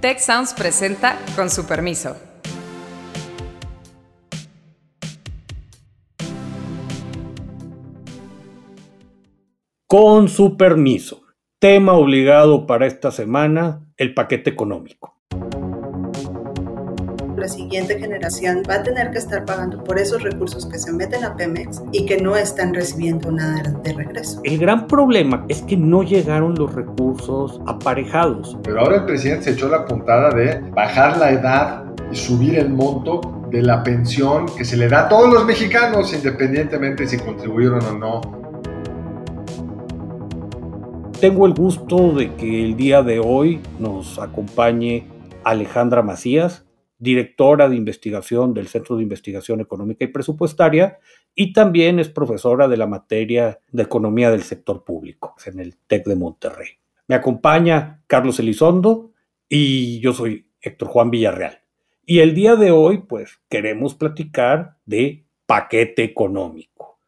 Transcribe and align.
Tech 0.00 0.20
Sounds 0.20 0.54
presenta 0.54 1.18
con 1.34 1.50
su 1.50 1.66
permiso. 1.66 2.16
Con 9.88 10.28
su 10.28 10.56
permiso. 10.56 11.22
Tema 11.58 11.94
obligado 11.94 12.64
para 12.66 12.86
esta 12.86 13.10
semana, 13.10 13.92
el 13.96 14.14
paquete 14.14 14.50
económico 14.50 15.17
la 17.38 17.48
siguiente 17.48 17.98
generación 17.98 18.62
va 18.68 18.74
a 18.74 18.82
tener 18.82 19.10
que 19.10 19.18
estar 19.18 19.44
pagando 19.44 19.82
por 19.82 19.98
esos 19.98 20.22
recursos 20.22 20.66
que 20.66 20.78
se 20.78 20.92
meten 20.92 21.24
a 21.24 21.36
Pemex 21.36 21.82
y 21.92 22.04
que 22.04 22.20
no 22.20 22.36
están 22.36 22.74
recibiendo 22.74 23.30
nada 23.30 23.62
de 23.82 23.92
regreso. 23.92 24.40
El 24.44 24.58
gran 24.58 24.86
problema 24.86 25.44
es 25.48 25.62
que 25.62 25.76
no 25.76 26.02
llegaron 26.02 26.54
los 26.54 26.74
recursos 26.74 27.60
aparejados. 27.66 28.58
Pero 28.62 28.80
ahora 28.80 28.96
el 28.96 29.04
presidente 29.04 29.44
se 29.44 29.50
echó 29.52 29.68
la 29.68 29.86
puntada 29.86 30.30
de 30.30 30.60
bajar 30.70 31.16
la 31.18 31.30
edad 31.30 31.84
y 32.10 32.16
subir 32.16 32.58
el 32.58 32.70
monto 32.70 33.20
de 33.50 33.62
la 33.62 33.82
pensión 33.82 34.46
que 34.56 34.64
se 34.64 34.76
le 34.76 34.88
da 34.88 35.06
a 35.06 35.08
todos 35.08 35.32
los 35.32 35.44
mexicanos, 35.44 36.12
independientemente 36.12 37.06
si 37.06 37.18
contribuyeron 37.18 37.82
o 37.84 37.98
no. 37.98 38.20
Tengo 41.20 41.46
el 41.46 41.54
gusto 41.54 42.12
de 42.12 42.34
que 42.34 42.64
el 42.64 42.76
día 42.76 43.02
de 43.02 43.18
hoy 43.18 43.60
nos 43.78 44.18
acompañe 44.18 45.08
Alejandra 45.42 46.02
Macías, 46.02 46.64
directora 46.98 47.68
de 47.68 47.76
investigación 47.76 48.52
del 48.54 48.68
Centro 48.68 48.96
de 48.96 49.02
Investigación 49.02 49.60
Económica 49.60 50.04
y 50.04 50.08
Presupuestaria 50.08 50.98
y 51.34 51.52
también 51.52 51.98
es 51.98 52.08
profesora 52.08 52.68
de 52.68 52.76
la 52.76 52.86
materia 52.86 53.60
de 53.70 53.82
Economía 53.82 54.30
del 54.30 54.42
Sector 54.42 54.84
Público 54.84 55.34
en 55.46 55.60
el 55.60 55.76
TEC 55.76 56.06
de 56.06 56.16
Monterrey. 56.16 56.68
Me 57.06 57.14
acompaña 57.14 58.02
Carlos 58.06 58.38
Elizondo 58.40 59.12
y 59.48 60.00
yo 60.00 60.12
soy 60.12 60.50
Héctor 60.60 60.88
Juan 60.88 61.10
Villarreal. 61.10 61.60
Y 62.04 62.20
el 62.20 62.34
día 62.34 62.56
de 62.56 62.70
hoy, 62.70 62.98
pues, 63.06 63.40
queremos 63.48 63.94
platicar 63.94 64.78
de 64.84 65.26
paquete 65.46 66.04
económico. 66.04 67.00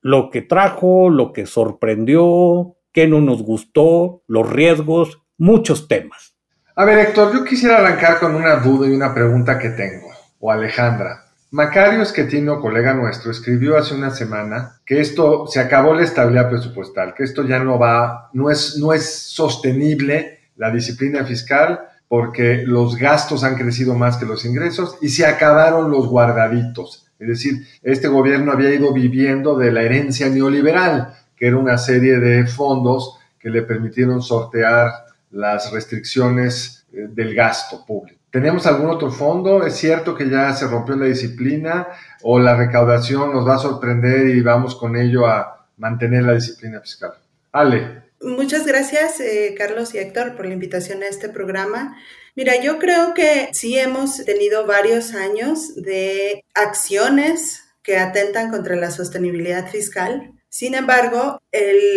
Lo 0.00 0.30
que 0.30 0.42
trajo, 0.42 1.10
lo 1.10 1.32
que 1.32 1.46
sorprendió, 1.46 2.76
qué 2.92 3.06
no 3.06 3.20
nos 3.20 3.42
gustó, 3.42 4.22
los 4.26 4.48
riesgos, 4.50 5.22
muchos 5.36 5.88
temas. 5.88 6.37
A 6.78 6.84
ver, 6.84 7.00
Héctor, 7.00 7.32
yo 7.32 7.44
quisiera 7.44 7.78
arrancar 7.78 8.20
con 8.20 8.36
una 8.36 8.54
duda 8.54 8.86
y 8.86 8.92
una 8.92 9.12
pregunta 9.12 9.58
que 9.58 9.70
tengo, 9.70 10.12
o 10.38 10.52
Alejandra. 10.52 11.24
Macario 11.50 12.02
Esquetino, 12.02 12.60
colega 12.60 12.94
nuestro, 12.94 13.32
escribió 13.32 13.76
hace 13.76 13.96
una 13.96 14.10
semana 14.10 14.76
que 14.86 15.00
esto 15.00 15.48
se 15.48 15.58
acabó 15.58 15.92
la 15.92 16.04
estabilidad 16.04 16.48
presupuestal, 16.48 17.14
que 17.14 17.24
esto 17.24 17.42
ya 17.42 17.58
no 17.58 17.80
va, 17.80 18.30
no 18.32 18.48
es, 18.48 18.76
no 18.78 18.92
es 18.92 19.12
sostenible 19.12 20.38
la 20.56 20.70
disciplina 20.70 21.24
fiscal 21.24 21.80
porque 22.06 22.62
los 22.64 22.94
gastos 22.94 23.42
han 23.42 23.56
crecido 23.56 23.94
más 23.94 24.16
que 24.16 24.26
los 24.26 24.44
ingresos 24.44 24.98
y 25.00 25.08
se 25.08 25.26
acabaron 25.26 25.90
los 25.90 26.06
guardaditos. 26.06 27.08
Es 27.18 27.26
decir, 27.26 27.66
este 27.82 28.06
gobierno 28.06 28.52
había 28.52 28.72
ido 28.72 28.92
viviendo 28.92 29.58
de 29.58 29.72
la 29.72 29.82
herencia 29.82 30.28
neoliberal, 30.28 31.12
que 31.36 31.48
era 31.48 31.56
una 31.56 31.76
serie 31.76 32.20
de 32.20 32.46
fondos 32.46 33.18
que 33.40 33.50
le 33.50 33.62
permitieron 33.62 34.22
sortear 34.22 35.07
las 35.30 35.70
restricciones 35.72 36.86
eh, 36.92 37.06
del 37.08 37.34
gasto 37.34 37.84
público. 37.86 38.18
¿Tenemos 38.30 38.66
algún 38.66 38.90
otro 38.90 39.10
fondo? 39.10 39.64
¿Es 39.64 39.76
cierto 39.76 40.14
que 40.14 40.28
ya 40.28 40.52
se 40.52 40.66
rompió 40.66 40.96
la 40.96 41.06
disciplina 41.06 41.88
o 42.22 42.38
la 42.38 42.56
recaudación 42.56 43.32
nos 43.32 43.46
va 43.46 43.54
a 43.54 43.58
sorprender 43.58 44.28
y 44.28 44.42
vamos 44.42 44.74
con 44.76 44.96
ello 44.96 45.26
a 45.26 45.66
mantener 45.78 46.24
la 46.24 46.34
disciplina 46.34 46.80
fiscal? 46.80 47.14
Ale. 47.52 48.02
Muchas 48.20 48.66
gracias, 48.66 49.20
eh, 49.20 49.54
Carlos 49.56 49.94
y 49.94 49.98
Héctor, 49.98 50.36
por 50.36 50.44
la 50.46 50.52
invitación 50.52 51.02
a 51.02 51.06
este 51.06 51.28
programa. 51.28 51.96
Mira, 52.34 52.60
yo 52.60 52.78
creo 52.78 53.14
que 53.14 53.48
sí 53.52 53.78
hemos 53.78 54.24
tenido 54.24 54.66
varios 54.66 55.14
años 55.14 55.74
de 55.76 56.44
acciones 56.54 57.64
que 57.82 57.96
atentan 57.96 58.50
contra 58.50 58.76
la 58.76 58.90
sostenibilidad 58.90 59.68
fiscal. 59.68 60.32
Sin 60.50 60.74
embargo, 60.74 61.40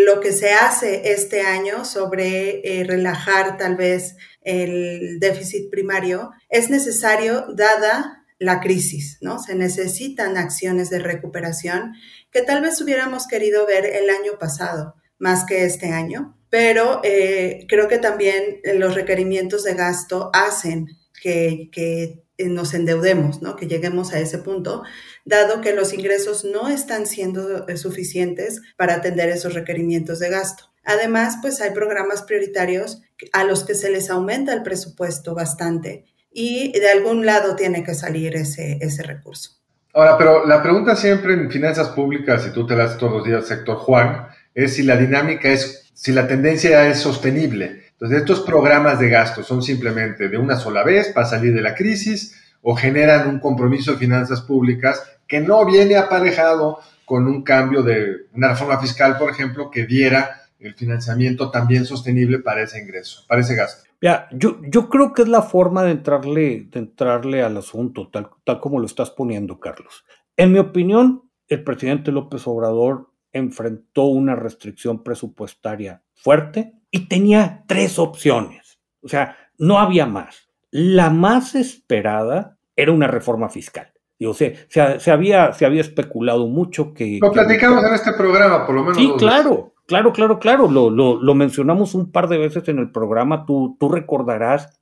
lo 0.06 0.20
que 0.20 0.34
se 0.34 0.54
hace 0.54 1.14
este 1.14 1.42
año 1.42 1.86
sobre 1.86 2.62
eh, 2.64 2.84
relajar 2.84 3.58
tal 3.58 3.76
vez 3.76 4.16
el 4.42 5.20
déficit 5.20 5.70
primario 5.70 6.32
es 6.50 6.70
necesario 6.70 7.46
dada 7.56 8.26
la 8.40 8.60
crisis, 8.60 9.20
¿no? 9.22 9.40
Se 9.40 9.56
necesitan 9.56 10.36
acciones 10.36 10.90
de 10.90 11.00
recuperación 11.00 11.94
que 12.32 12.42
tal 12.42 12.62
vez 12.62 12.82
hubiéramos 12.82 13.28
querido 13.28 13.66
ver 13.68 13.86
el 13.86 14.10
año 14.10 14.38
pasado 14.40 14.96
más 15.20 15.46
que 15.46 15.64
este 15.64 15.92
año, 15.92 16.36
pero 16.50 17.02
eh, 17.04 17.66
creo 17.70 17.88
que 17.88 18.00
también 18.00 18.60
los 18.76 18.96
requerimientos 18.96 19.64
de 19.64 19.76
gasto 19.76 20.32
hacen 20.34 20.88
que, 21.22 21.70
que 21.72 22.26
nos 22.50 22.74
endeudemos, 22.74 23.42
¿no? 23.42 23.56
Que 23.56 23.68
lleguemos 23.68 24.12
a 24.12 24.20
ese 24.20 24.40
punto 24.40 24.84
dado 25.24 25.62
que 25.62 25.74
los 25.74 25.94
ingresos 25.94 26.44
no 26.44 26.68
están 26.68 27.06
siendo 27.06 27.68
eh, 27.68 27.78
suficientes 27.78 28.62
para 28.76 28.96
atender 28.96 29.30
esos 29.30 29.54
requerimientos 29.54 30.20
de 30.20 30.30
gasto. 30.30 30.66
Además, 30.84 31.38
pues 31.42 31.62
hay 31.62 31.72
programas 31.72 32.24
prioritarios 32.24 33.02
a 33.34 33.44
los 33.44 33.64
que 33.64 33.76
se 33.76 33.92
les 33.92 34.10
aumenta 34.10 34.52
el 34.52 34.64
presupuesto 34.64 35.36
bastante 35.36 36.06
y 36.34 36.72
de 36.72 36.90
algún 36.90 37.26
lado 37.26 37.56
tiene 37.56 37.84
que 37.84 37.94
salir 37.94 38.36
ese, 38.36 38.80
ese 38.82 39.04
recurso. 39.04 39.52
Ahora, 39.94 40.18
pero 40.18 40.48
la 40.48 40.64
pregunta 40.64 40.96
siempre 40.96 41.34
en 41.34 41.52
finanzas 41.52 41.90
públicas, 41.90 42.48
y 42.48 42.54
tú 42.54 42.66
te 42.66 42.76
la 42.76 42.98
todos 42.98 43.14
los 43.14 43.26
días, 43.26 43.46
sector 43.46 43.78
Juan, 43.78 44.28
es 44.56 44.76
si 44.76 44.84
la 44.84 44.96
dinámica 44.96 45.50
es, 45.50 45.92
si 45.94 46.14
la 46.14 46.28
tendencia 46.28 46.88
es 46.88 47.00
sostenible. 47.00 47.91
Entonces, 48.02 48.22
estos 48.22 48.40
programas 48.40 48.98
de 48.98 49.10
gasto 49.10 49.44
son 49.44 49.62
simplemente 49.62 50.28
de 50.28 50.36
una 50.36 50.56
sola 50.56 50.84
vez 50.84 51.10
para 51.10 51.28
salir 51.28 51.54
de 51.54 51.62
la 51.62 51.76
crisis 51.76 52.36
o 52.64 52.76
generan 52.76 53.30
un 53.30 53.40
compromiso 53.40 53.92
de 53.92 54.00
finanzas 54.00 54.42
públicas 54.42 55.04
que 55.28 55.40
no 55.40 55.64
viene 55.68 55.98
aparejado 55.98 56.80
con 57.06 57.28
un 57.28 57.44
cambio 57.44 57.84
de 57.84 58.26
una 58.34 58.50
reforma 58.50 58.80
fiscal, 58.80 59.20
por 59.20 59.30
ejemplo, 59.30 59.70
que 59.70 59.86
diera 59.86 60.42
el 60.58 60.74
financiamiento 60.74 61.52
también 61.52 61.86
sostenible 61.86 62.40
para 62.40 62.64
ese 62.64 62.82
ingreso, 62.82 63.24
para 63.28 63.42
ese 63.42 63.54
gasto. 63.54 63.88
Ya, 64.02 64.28
yo, 64.32 64.90
creo 64.90 65.14
que 65.14 65.22
es 65.22 65.28
la 65.28 65.44
forma 65.44 65.84
de 65.84 65.92
entrarle, 65.92 66.70
de 66.72 66.80
entrarle 66.80 67.44
al 67.44 67.56
asunto, 67.58 68.10
tal 68.10 68.60
como 68.60 68.80
lo 68.80 68.88
estás 68.88 69.12
poniendo, 69.12 69.60
Carlos. 69.60 70.06
En 70.38 70.52
mi 70.52 70.58
opinión, 70.58 71.30
el 71.48 71.64
presidente 71.64 72.12
López 72.12 72.48
Obrador 72.48 73.12
enfrentó 73.32 74.06
una 74.06 74.36
restricción 74.36 75.04
presupuestaria 75.04 76.02
fuerte 76.16 76.81
y 76.92 77.08
tenía 77.08 77.64
tres 77.68 77.98
opciones. 77.98 78.80
O 79.02 79.08
sea, 79.08 79.38
no 79.58 79.80
había 79.80 80.06
más. 80.06 80.50
La 80.70 81.10
más 81.10 81.56
esperada 81.56 82.58
era 82.76 82.92
una 82.92 83.08
reforma 83.08 83.50
fiscal. 83.50 83.92
Digo, 84.20 84.36
se, 84.36 84.68
se, 84.68 85.12
había, 85.12 85.52
se 85.54 85.66
había 85.66 85.82
especulado 85.82 86.48
mucho 86.48 86.94
que... 86.94 87.18
Lo 87.20 87.32
platicamos 87.32 87.84
en 87.84 87.94
este 87.96 88.14
programa, 88.14 88.68
por 88.68 88.76
lo 88.76 88.84
menos. 88.84 88.98
Sí, 88.98 89.12
claro, 89.18 89.74
claro, 89.88 90.14
claro, 90.14 90.38
claro. 90.38 90.70
Lo, 90.70 90.92
lo, 90.92 91.34
mencionamos 91.34 91.96
un 91.96 92.12
par 92.12 92.28
de 92.28 92.38
veces 92.38 92.68
en 92.68 92.78
el 92.78 92.92
programa, 92.92 93.48
tú, 93.48 93.78
tú 93.80 93.90
recordarás. 93.90 94.80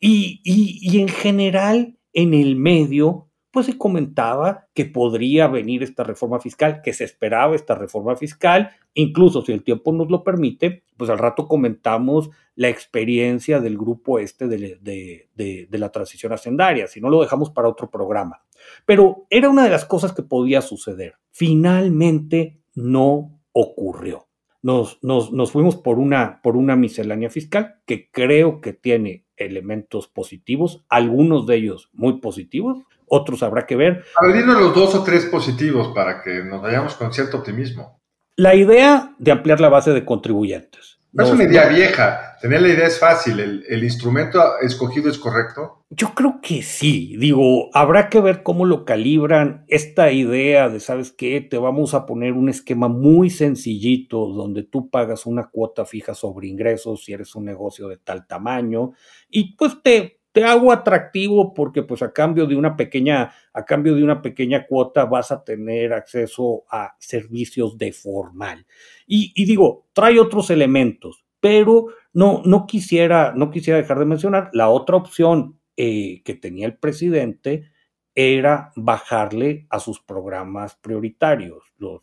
Y, 0.00 0.40
y, 0.42 0.80
y 0.82 1.00
en 1.00 1.08
general, 1.08 1.96
en 2.12 2.34
el 2.34 2.56
medio, 2.56 3.28
pues 3.52 3.66
se 3.66 3.76
comentaba 3.76 4.66
que 4.72 4.86
podría 4.86 5.46
venir 5.46 5.82
esta 5.82 6.02
reforma 6.02 6.40
fiscal, 6.40 6.80
que 6.82 6.94
se 6.94 7.04
esperaba 7.04 7.54
esta 7.54 7.74
reforma 7.74 8.16
fiscal, 8.16 8.70
incluso 8.94 9.42
si 9.42 9.52
el 9.52 9.62
tiempo 9.62 9.92
nos 9.92 10.10
lo 10.10 10.24
permite, 10.24 10.84
pues 10.96 11.10
al 11.10 11.18
rato 11.18 11.46
comentamos 11.46 12.30
la 12.54 12.70
experiencia 12.70 13.60
del 13.60 13.76
grupo 13.76 14.18
este 14.18 14.48
de, 14.48 14.78
de, 14.80 15.78
la 15.78 15.92
transición 15.92 16.32
hacendaria, 16.32 16.86
si 16.86 17.00
no 17.00 17.10
lo 17.10 17.20
dejamos 17.20 17.50
para 17.50 17.68
otro 17.68 17.90
programa. 17.90 18.42
Pero 18.86 19.26
era 19.28 19.50
una 19.50 19.64
de 19.64 19.70
las 19.70 19.84
cosas 19.84 20.14
que 20.14 20.22
podía 20.22 20.62
suceder. 20.62 21.16
Finalmente 21.30 22.62
no 22.74 23.38
ocurrió. 23.52 24.28
Nos, 24.62 24.98
nos, 25.02 25.32
nos 25.32 25.50
fuimos 25.50 25.76
por 25.76 25.98
una, 25.98 26.40
por 26.40 26.56
una 26.56 26.76
miscelánea 26.76 27.28
fiscal 27.28 27.80
que 27.84 28.10
creo 28.10 28.60
que 28.60 28.72
tiene 28.72 29.26
elementos 29.36 30.08
positivos, 30.08 30.84
algunos 30.88 31.46
de 31.46 31.56
ellos 31.56 31.90
muy 31.92 32.20
positivos, 32.20 32.78
otros 33.12 33.42
habrá 33.42 33.66
que 33.66 33.76
ver. 33.76 34.04
A 34.16 34.26
ver, 34.26 34.36
dinos 34.36 34.58
los 34.58 34.74
dos 34.74 34.94
o 34.94 35.04
tres 35.04 35.26
positivos 35.26 35.92
para 35.94 36.22
que 36.22 36.42
nos 36.42 36.62
vayamos 36.62 36.94
con 36.94 37.12
cierto 37.12 37.36
optimismo. 37.36 38.00
La 38.36 38.54
idea 38.54 39.14
de 39.18 39.32
ampliar 39.32 39.60
la 39.60 39.68
base 39.68 39.92
de 39.92 40.06
contribuyentes. 40.06 40.98
No, 41.12 41.24
es 41.24 41.30
una 41.30 41.44
idea 41.44 41.68
vieja. 41.68 42.38
Tener 42.40 42.62
la 42.62 42.68
idea 42.68 42.86
es 42.86 42.98
fácil. 42.98 43.38
¿El, 43.38 43.66
¿El, 43.68 43.84
instrumento 43.84 44.40
escogido 44.62 45.10
es 45.10 45.18
correcto? 45.18 45.84
Yo 45.90 46.14
creo 46.14 46.40
que 46.40 46.62
sí. 46.62 47.14
Digo, 47.18 47.68
habrá 47.74 48.08
que 48.08 48.18
ver 48.18 48.42
cómo 48.42 48.64
lo 48.64 48.86
calibran. 48.86 49.66
Esta 49.68 50.10
idea 50.10 50.70
de, 50.70 50.80
¿sabes 50.80 51.12
qué? 51.12 51.42
Te 51.42 51.58
vamos 51.58 51.92
a 51.92 52.06
poner 52.06 52.32
un 52.32 52.48
esquema 52.48 52.88
muy 52.88 53.28
sencillito 53.28 54.26
donde 54.28 54.62
tú 54.62 54.88
pagas 54.88 55.26
una 55.26 55.50
cuota 55.50 55.84
fija 55.84 56.14
sobre 56.14 56.48
ingresos 56.48 57.04
si 57.04 57.12
eres 57.12 57.34
un 57.34 57.44
negocio 57.44 57.88
de 57.88 57.98
tal 57.98 58.26
tamaño 58.26 58.92
y 59.28 59.54
pues 59.54 59.82
te 59.82 60.21
te 60.32 60.44
hago 60.44 60.72
atractivo 60.72 61.54
porque 61.54 61.82
pues 61.82 62.02
a 62.02 62.12
cambio 62.12 62.46
de 62.46 62.56
una 62.56 62.76
pequeña, 62.76 63.32
a 63.52 63.64
cambio 63.64 63.94
de 63.94 64.02
una 64.02 64.22
pequeña 64.22 64.66
cuota 64.66 65.04
vas 65.04 65.30
a 65.30 65.44
tener 65.44 65.92
acceso 65.92 66.64
a 66.70 66.96
servicios 66.98 67.76
de 67.78 67.92
formal. 67.92 68.66
Y, 69.06 69.44
digo, 69.44 69.86
trae 69.92 70.18
otros 70.18 70.50
elementos, 70.50 71.24
pero 71.40 71.88
No, 72.14 72.42
no 72.44 72.66
quisiera, 72.66 73.32
no 73.34 73.50
quisiera 73.50 73.78
dejar 73.78 73.98
de 73.98 74.04
mencionar, 74.04 74.50
la 74.52 74.68
otra 74.68 74.96
opción 74.96 75.58
eh, 75.76 76.22
que 76.24 76.34
tenía 76.34 76.66
el 76.66 76.76
presidente 76.76 77.70
era 78.14 78.72
bajarle 78.76 79.66
a 79.70 79.80
sus 79.80 80.00
programas 80.00 80.76
prioritarios, 80.76 81.64
los, 81.78 82.02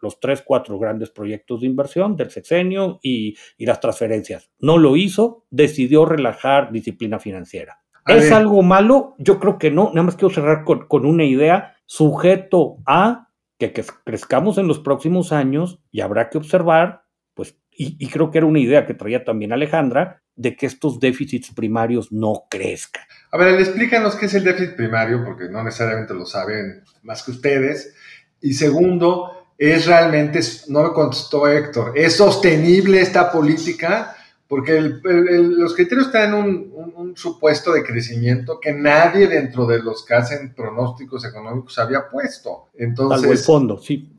los 0.00 0.20
tres, 0.20 0.42
cuatro 0.44 0.78
grandes 0.78 1.10
proyectos 1.10 1.60
de 1.60 1.66
inversión 1.66 2.16
del 2.16 2.30
sexenio 2.30 2.98
y, 3.02 3.36
las 3.58 3.80
transferencias. 3.80 4.50
No 4.58 4.78
lo 4.78 4.96
hizo, 4.96 5.44
decidió 5.50 6.04
relajar 6.04 6.72
disciplina 6.72 7.18
financiera. 7.18 7.80
¿Es 8.06 8.32
algo 8.32 8.62
malo? 8.62 9.14
Yo 9.18 9.38
creo 9.38 9.58
que 9.58 9.70
no. 9.70 9.90
Nada 9.94 10.02
más 10.02 10.16
quiero 10.16 10.34
cerrar 10.34 10.64
con, 10.64 10.88
con 10.88 11.06
una 11.06 11.24
idea 11.24 11.76
sujeto 11.86 12.78
a 12.84 13.28
que, 13.58 13.72
que, 13.72 13.84
crezcamos 14.04 14.58
en 14.58 14.66
los 14.66 14.80
próximos 14.80 15.32
años 15.32 15.80
y 15.92 16.00
habrá 16.00 16.28
que 16.28 16.38
observar, 16.38 17.04
pues, 17.34 17.56
y, 17.70 17.96
y 18.04 18.08
creo 18.08 18.30
que 18.30 18.38
era 18.38 18.46
una 18.46 18.58
idea 18.58 18.86
que 18.86 18.94
traía 18.94 19.24
también 19.24 19.52
Alejandra, 19.52 20.22
de 20.34 20.56
que 20.56 20.66
estos 20.66 20.98
déficits 20.98 21.54
primarios 21.54 22.10
no 22.10 22.44
crezcan. 22.50 23.04
A 23.30 23.36
ver, 23.36 23.60
explícanos 23.60 24.16
qué 24.16 24.26
es 24.26 24.34
el 24.34 24.44
déficit 24.44 24.76
primario, 24.76 25.24
porque 25.24 25.48
no 25.48 25.62
necesariamente 25.62 26.14
lo 26.14 26.26
saben 26.26 26.82
más 27.02 27.22
que 27.22 27.30
ustedes. 27.30 27.94
Y 28.40 28.54
segundo, 28.54 29.41
es 29.70 29.86
realmente, 29.86 30.40
no 30.68 30.82
me 30.82 30.92
contestó 30.92 31.46
Héctor, 31.46 31.92
¿es 31.94 32.16
sostenible 32.16 33.00
esta 33.00 33.30
política? 33.30 34.16
Porque 34.48 34.80
los 34.80 35.74
criterios 35.74 36.08
están 36.08 36.34
en 36.34 36.72
un, 36.96 37.12
supuesto 37.14 37.72
de 37.72 37.84
crecimiento 37.84 38.58
que 38.58 38.72
nadie 38.72 39.28
dentro 39.28 39.66
de 39.66 39.80
los 39.80 40.04
que 40.04 40.14
hacen 40.14 40.52
pronósticos 40.54 41.24
económicos 41.24 41.78
había 41.78 42.08
puesto. 42.08 42.70
Entonces, 42.74 43.30
el 43.30 43.38
fondo, 43.38 43.78
sí. 43.78 44.10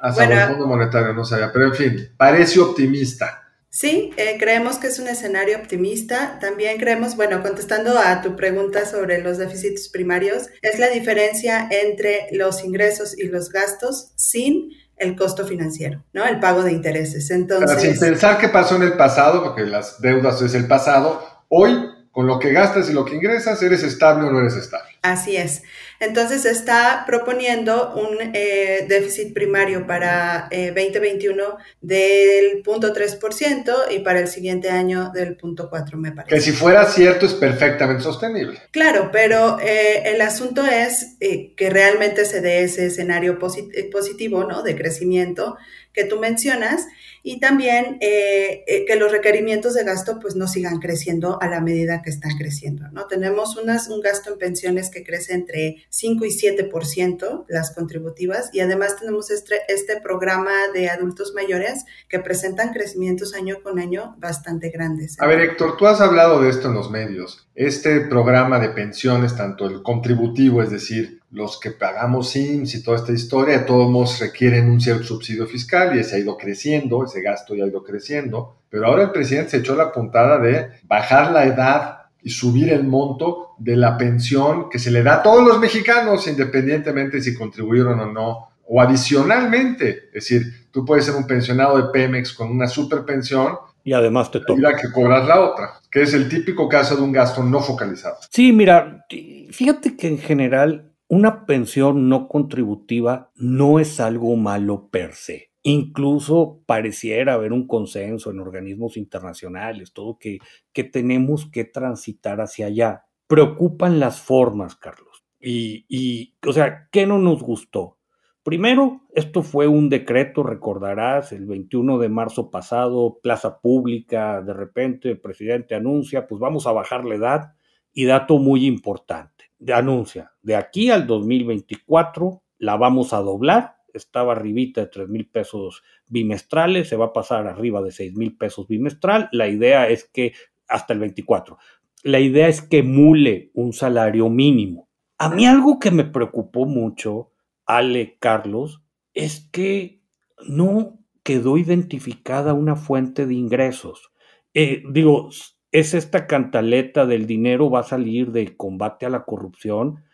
Hasta 0.00 0.24
el 0.24 0.48
Fondo 0.50 0.66
Monetario 0.66 1.12
no 1.12 1.24
sabía, 1.24 1.52
pero 1.52 1.66
en 1.66 1.74
fin, 1.74 2.08
parece 2.16 2.58
optimista. 2.58 3.45
Sí, 3.78 4.10
eh, 4.16 4.38
creemos 4.40 4.78
que 4.78 4.86
es 4.86 4.98
un 4.98 5.06
escenario 5.06 5.58
optimista. 5.58 6.38
También 6.40 6.78
creemos, 6.78 7.14
bueno, 7.14 7.42
contestando 7.42 7.98
a 7.98 8.22
tu 8.22 8.34
pregunta 8.34 8.86
sobre 8.86 9.20
los 9.20 9.36
déficits 9.36 9.90
primarios, 9.90 10.44
es 10.62 10.78
la 10.78 10.88
diferencia 10.88 11.68
entre 11.70 12.28
los 12.32 12.64
ingresos 12.64 13.18
y 13.18 13.24
los 13.24 13.50
gastos 13.50 14.12
sin 14.16 14.70
el 14.96 15.14
costo 15.14 15.46
financiero, 15.46 16.02
¿no? 16.14 16.24
El 16.24 16.40
pago 16.40 16.62
de 16.62 16.72
intereses. 16.72 17.30
Entonces, 17.30 17.82
sin 17.82 17.98
pensar 17.98 18.38
qué 18.38 18.48
pasó 18.48 18.76
en 18.76 18.84
el 18.84 18.94
pasado, 18.94 19.44
porque 19.44 19.64
las 19.64 20.00
deudas 20.00 20.40
es 20.40 20.54
el 20.54 20.66
pasado, 20.66 21.22
hoy 21.50 21.76
con 22.12 22.26
lo 22.26 22.38
que 22.38 22.54
gastas 22.54 22.88
y 22.88 22.94
lo 22.94 23.04
que 23.04 23.16
ingresas, 23.16 23.62
¿eres 23.62 23.82
estable 23.82 24.26
o 24.26 24.32
no 24.32 24.40
eres 24.40 24.56
estable? 24.56 24.88
Así 25.12 25.36
es. 25.36 25.62
Entonces 26.00 26.44
está 26.44 27.04
proponiendo 27.06 27.94
un 27.94 28.18
eh, 28.34 28.86
déficit 28.88 29.32
primario 29.32 29.86
para 29.86 30.48
2021 30.50 31.42
eh, 31.42 31.46
del 31.80 32.64
0.3% 32.64 33.74
y 33.92 34.00
para 34.00 34.18
el 34.18 34.28
siguiente 34.28 34.68
año 34.68 35.10
del 35.14 35.38
0.4, 35.38 35.94
me 35.94 36.10
parece. 36.10 36.34
Que 36.34 36.40
si 36.40 36.50
fuera 36.50 36.84
cierto 36.86 37.24
es 37.24 37.34
perfectamente 37.34 38.02
sostenible. 38.02 38.58
Claro, 38.72 39.10
pero 39.12 39.58
eh, 39.60 40.02
el 40.06 40.20
asunto 40.20 40.64
es 40.66 41.16
que 41.20 41.70
realmente 41.70 42.24
se 42.24 42.40
dé 42.40 42.64
ese 42.64 42.86
escenario 42.86 43.38
positivo, 43.38 44.44
¿no? 44.44 44.62
De 44.62 44.74
crecimiento 44.74 45.56
que 45.96 46.04
tú 46.04 46.18
mencionas 46.18 46.86
y 47.26 47.40
también 47.40 47.98
eh, 48.00 48.62
eh, 48.68 48.84
que 48.86 48.94
los 48.94 49.10
requerimientos 49.10 49.74
de 49.74 49.82
gasto 49.82 50.20
pues 50.20 50.36
no 50.36 50.46
sigan 50.46 50.78
creciendo 50.78 51.42
a 51.42 51.48
la 51.48 51.60
medida 51.60 52.02
que 52.02 52.10
están 52.10 52.36
creciendo, 52.36 52.88
¿no? 52.92 53.08
Tenemos 53.08 53.56
unas, 53.56 53.88
un 53.88 54.00
gasto 54.00 54.32
en 54.32 54.38
pensiones 54.38 54.90
que 54.90 54.95
crece 55.02 55.34
entre 55.34 55.76
5 55.88 56.24
y 56.24 56.30
7% 56.30 57.44
las 57.48 57.74
contributivas 57.74 58.50
y 58.52 58.60
además 58.60 58.96
tenemos 58.98 59.30
este, 59.30 59.60
este 59.68 60.00
programa 60.00 60.52
de 60.72 60.88
adultos 60.88 61.32
mayores 61.34 61.84
que 62.08 62.18
presentan 62.18 62.72
crecimientos 62.72 63.34
año 63.34 63.56
con 63.62 63.78
año 63.78 64.16
bastante 64.18 64.70
grandes. 64.70 65.20
A 65.20 65.26
ver, 65.26 65.40
Héctor, 65.40 65.76
tú 65.76 65.86
has 65.86 66.00
hablado 66.00 66.40
de 66.42 66.50
esto 66.50 66.68
en 66.68 66.74
los 66.74 66.90
medios. 66.90 67.48
Este 67.54 68.00
programa 68.00 68.58
de 68.58 68.68
pensiones, 68.70 69.36
tanto 69.36 69.66
el 69.66 69.82
contributivo, 69.82 70.62
es 70.62 70.70
decir, 70.70 71.20
los 71.30 71.58
que 71.58 71.70
pagamos 71.70 72.30
SIMS 72.30 72.74
y 72.74 72.82
toda 72.82 72.98
esta 72.98 73.12
historia, 73.12 73.66
todos 73.66 74.20
requieren 74.20 74.70
un 74.70 74.80
cierto 74.80 75.04
subsidio 75.04 75.46
fiscal 75.46 75.96
y 75.96 76.00
ese 76.00 76.16
ha 76.16 76.18
ido 76.18 76.36
creciendo, 76.36 77.04
ese 77.04 77.20
gasto 77.20 77.54
ya 77.54 77.64
ha 77.64 77.68
ido 77.68 77.82
creciendo, 77.82 78.58
pero 78.70 78.86
ahora 78.86 79.04
el 79.04 79.10
presidente 79.10 79.50
se 79.50 79.56
echó 79.58 79.74
la 79.74 79.92
puntada 79.92 80.38
de 80.38 80.68
bajar 80.84 81.32
la 81.32 81.46
edad 81.46 81.95
y 82.26 82.30
subir 82.30 82.72
el 82.72 82.82
monto 82.82 83.54
de 83.56 83.76
la 83.76 83.96
pensión 83.96 84.68
que 84.68 84.80
se 84.80 84.90
le 84.90 85.04
da 85.04 85.14
a 85.14 85.22
todos 85.22 85.46
los 85.46 85.60
mexicanos, 85.60 86.26
independientemente 86.26 87.20
si 87.20 87.32
contribuyeron 87.32 88.00
o 88.00 88.12
no, 88.12 88.48
o 88.66 88.80
adicionalmente, 88.80 90.06
es 90.08 90.12
decir, 90.12 90.66
tú 90.72 90.84
puedes 90.84 91.04
ser 91.04 91.14
un 91.14 91.24
pensionado 91.24 91.76
de 91.76 91.84
Pemex 91.92 92.32
con 92.32 92.50
una 92.50 92.66
super 92.66 93.04
pensión 93.04 93.54
y 93.84 93.92
además 93.92 94.32
te 94.32 94.40
toca. 94.40 94.54
Y 94.54 94.60
la 94.60 94.74
que 94.74 94.90
cobras 94.90 95.24
la 95.28 95.40
otra, 95.40 95.74
que 95.88 96.02
es 96.02 96.14
el 96.14 96.28
típico 96.28 96.68
caso 96.68 96.96
de 96.96 97.02
un 97.02 97.12
gasto 97.12 97.44
no 97.44 97.60
focalizado. 97.60 98.16
Sí, 98.28 98.52
mira, 98.52 99.06
fíjate 99.52 99.96
que 99.96 100.08
en 100.08 100.18
general 100.18 100.90
una 101.06 101.46
pensión 101.46 102.08
no 102.08 102.26
contributiva 102.26 103.30
no 103.36 103.78
es 103.78 104.00
algo 104.00 104.34
malo 104.34 104.88
per 104.90 105.14
se. 105.14 105.52
Incluso 105.68 106.62
pareciera 106.64 107.34
haber 107.34 107.52
un 107.52 107.66
consenso 107.66 108.30
en 108.30 108.38
organismos 108.38 108.96
internacionales, 108.96 109.92
todo 109.92 110.16
que, 110.16 110.38
que 110.72 110.84
tenemos 110.84 111.50
que 111.50 111.64
transitar 111.64 112.40
hacia 112.40 112.66
allá. 112.66 113.06
Preocupan 113.26 113.98
las 113.98 114.20
formas, 114.20 114.76
Carlos. 114.76 115.24
Y, 115.40 115.84
y, 115.88 116.36
o 116.46 116.52
sea, 116.52 116.88
¿qué 116.92 117.04
no 117.04 117.18
nos 117.18 117.42
gustó? 117.42 117.98
Primero, 118.44 119.00
esto 119.12 119.42
fue 119.42 119.66
un 119.66 119.88
decreto, 119.88 120.44
recordarás, 120.44 121.32
el 121.32 121.46
21 121.46 121.98
de 121.98 122.10
marzo 122.10 122.48
pasado, 122.52 123.18
plaza 123.20 123.58
pública, 123.60 124.42
de 124.42 124.54
repente 124.54 125.10
el 125.10 125.20
presidente 125.20 125.74
anuncia, 125.74 126.28
pues 126.28 126.40
vamos 126.40 126.68
a 126.68 126.72
bajar 126.72 127.04
la 127.04 127.16
edad. 127.16 127.54
Y 127.92 128.04
dato 128.04 128.38
muy 128.38 128.66
importante, 128.66 129.46
anuncia, 129.74 130.30
de 130.42 130.54
aquí 130.54 130.90
al 130.90 131.08
2024 131.08 132.44
la 132.58 132.76
vamos 132.76 133.12
a 133.12 133.18
doblar, 133.18 133.78
estaba 133.96 134.32
arribita 134.32 134.82
de 134.82 134.86
3 134.88 135.08
mil 135.08 135.28
pesos 135.28 135.82
bimestrales, 136.06 136.88
se 136.88 136.96
va 136.96 137.06
a 137.06 137.12
pasar 137.12 137.46
arriba 137.46 137.82
de 137.82 137.92
6 137.92 138.14
mil 138.14 138.36
pesos 138.36 138.68
bimestral, 138.68 139.28
la 139.32 139.48
idea 139.48 139.88
es 139.88 140.04
que 140.04 140.32
hasta 140.68 140.92
el 140.92 141.00
24, 141.00 141.58
la 142.02 142.20
idea 142.20 142.48
es 142.48 142.62
que 142.62 142.82
mule 142.82 143.50
un 143.54 143.72
salario 143.72 144.28
mínimo. 144.28 144.88
A 145.18 145.30
mí 145.30 145.46
algo 145.46 145.78
que 145.78 145.90
me 145.90 146.04
preocupó 146.04 146.66
mucho, 146.66 147.32
Ale 147.64 148.16
Carlos, 148.18 148.82
es 149.14 149.48
que 149.50 150.02
no 150.46 150.98
quedó 151.22 151.56
identificada 151.56 152.54
una 152.54 152.76
fuente 152.76 153.26
de 153.26 153.34
ingresos. 153.34 154.12
Eh, 154.54 154.82
digo, 154.90 155.30
es 155.72 155.94
esta 155.94 156.26
cantaleta 156.26 157.06
del 157.06 157.26
dinero 157.26 157.70
va 157.70 157.80
a 157.80 157.82
salir 157.82 158.30
del 158.30 158.56
combate 158.56 159.06
a 159.06 159.10
la 159.10 159.24
corrupción. 159.24 160.04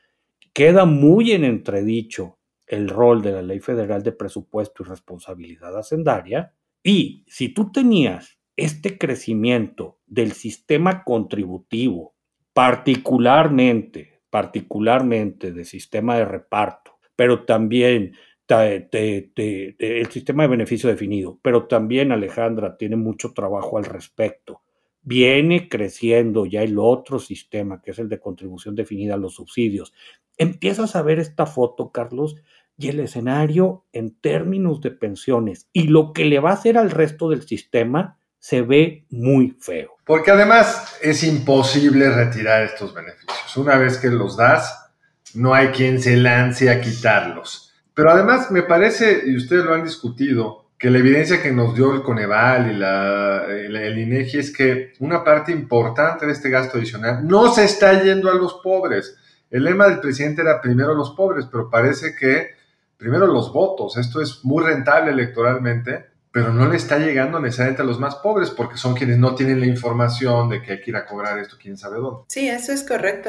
Queda 0.53 0.85
muy 0.85 1.33
en 1.33 1.45
entredicho 1.45 2.39
el 2.67 2.89
rol 2.89 3.23
de 3.23 3.33
la 3.33 3.43
Ley 3.43 3.61
Federal 3.61 4.03
de 4.03 4.13
Presupuesto 4.13 4.83
y 4.83 4.87
Responsabilidad 4.87 5.77
Hacendaria. 5.77 6.55
Y 6.83 7.25
si 7.27 7.51
tú 7.51 7.71
tenías 7.73 8.39
este 8.57 8.99
crecimiento 8.99 9.99
del 10.07 10.33
sistema 10.33 11.05
contributivo, 11.05 12.15
particularmente, 12.53 14.23
particularmente 14.31 15.53
del 15.53 15.65
sistema 15.65 16.17
de 16.17 16.25
reparto, 16.25 16.99
pero 17.17 17.45
también 17.45 18.15
el 18.49 20.09
sistema 20.11 20.43
de 20.43 20.49
beneficio 20.49 20.91
definido, 20.91 21.39
pero 21.43 21.67
también 21.67 22.13
Alejandra 22.13 22.77
tiene 22.77 22.97
mucho 22.97 23.33
trabajo 23.33 23.79
al 23.79 23.85
respecto 23.85 24.63
viene 25.03 25.69
creciendo 25.69 26.47
ya 26.47 26.63
el 26.63 26.79
otro 26.79 27.19
sistema, 27.19 27.83
que 27.83 27.91
es 27.91 27.99
el 27.99 28.09
de 28.09 28.21
contribución 28.21 28.75
definida 28.75 29.15
a 29.15 29.19
los 29.19 29.35
subsidios. 29.35 29.93
Empiezas 30.39 30.97
a 30.97 31.03
ver 31.03 31.19
esta 31.19 31.47
foto, 31.47 31.91
Carlos, 31.91 32.37
y 32.83 32.89
el 32.89 32.99
escenario 32.99 33.85
en 33.93 34.19
términos 34.21 34.81
de 34.81 34.91
pensiones 34.91 35.69
y 35.73 35.85
lo 35.85 36.13
que 36.13 36.25
le 36.25 36.41
va 36.41 36.51
a 36.51 36.55
hacer 36.55 36.77
al 36.77 36.91
resto 36.91 37.31
del 37.31 37.43
sistema 37.43 38.19
se 38.41 38.63
ve 38.63 39.07
muy 39.09 39.57
feo. 39.61 39.93
Porque 40.05 40.33
además 40.33 40.99
es 41.01 41.23
imposible 41.23 42.11
retirar 42.11 42.65
estos 42.65 42.93
beneficios. 42.93 43.57
Una 43.57 43.77
vez 43.77 43.99
que 43.99 44.09
los 44.09 44.37
das, 44.37 44.91
no 45.35 45.55
hay 45.55 45.69
quien 45.69 46.03
se 46.03 46.17
lance 46.17 46.71
a 46.71 46.81
quitarlos. 46.81 47.73
Pero 47.95 48.11
además 48.11 48.51
me 48.51 48.63
parece, 48.63 49.23
y 49.27 49.37
ustedes 49.37 49.65
lo 49.65 49.75
han 49.75 49.85
discutido, 49.85 50.71
que 50.77 50.91
la 50.91 50.99
evidencia 50.99 51.41
que 51.41 51.53
nos 51.53 51.77
dio 51.77 51.95
el 51.95 52.03
Coneval 52.03 52.73
y 52.73 52.75
la, 52.75 53.45
el 53.47 53.97
INEGI 53.97 54.39
es 54.39 54.53
que 54.53 54.95
una 54.99 55.23
parte 55.23 55.53
importante 55.53 56.27
de 56.27 56.33
este 56.33 56.51
gasto 56.51 56.79
adicional 56.79 57.25
no 57.25 57.55
se 57.55 57.65
está 57.65 58.03
yendo 58.03 58.29
a 58.29 58.35
los 58.35 58.55
pobres. 58.55 59.17
El 59.49 59.63
lema 59.63 59.87
del 59.87 60.01
presidente 60.01 60.43
era 60.43 60.61
primero 60.61 60.95
los 60.95 61.11
pobres, 61.11 61.47
pero 61.49 61.71
parece 61.71 62.17
que 62.17 62.62
primero 63.03 63.27
los 63.27 63.53
votos. 63.53 63.97
Esto 63.97 64.23
es 64.23 64.45
muy 64.45 64.63
rentable 64.63 65.11
electoralmente, 65.11 66.07
pero 66.31 66.53
no 66.53 66.69
le 66.69 66.77
está 66.77 66.99
llegando 66.99 67.41
necesariamente 67.41 67.83
a 67.83 67.85
los 67.85 67.99
más 67.99 68.15
pobres 68.15 68.51
porque 68.51 68.79
son 68.79 68.95
quienes 68.95 69.19
no 69.19 69.35
tienen 69.35 69.59
la 69.59 69.67
información 69.67 70.49
de 70.49 70.63
que 70.63 70.73
hay 70.73 70.81
que 70.81 70.93
ir 70.93 70.97
a 70.97 71.05
cobrar 71.05 71.37
esto, 71.41 71.57
quién 71.61 71.77
sabe 71.77 71.99
dónde. 71.99 72.23
Sí, 72.29 72.49
eso 72.49 72.73
es 72.73 72.85
correcto. 72.85 73.29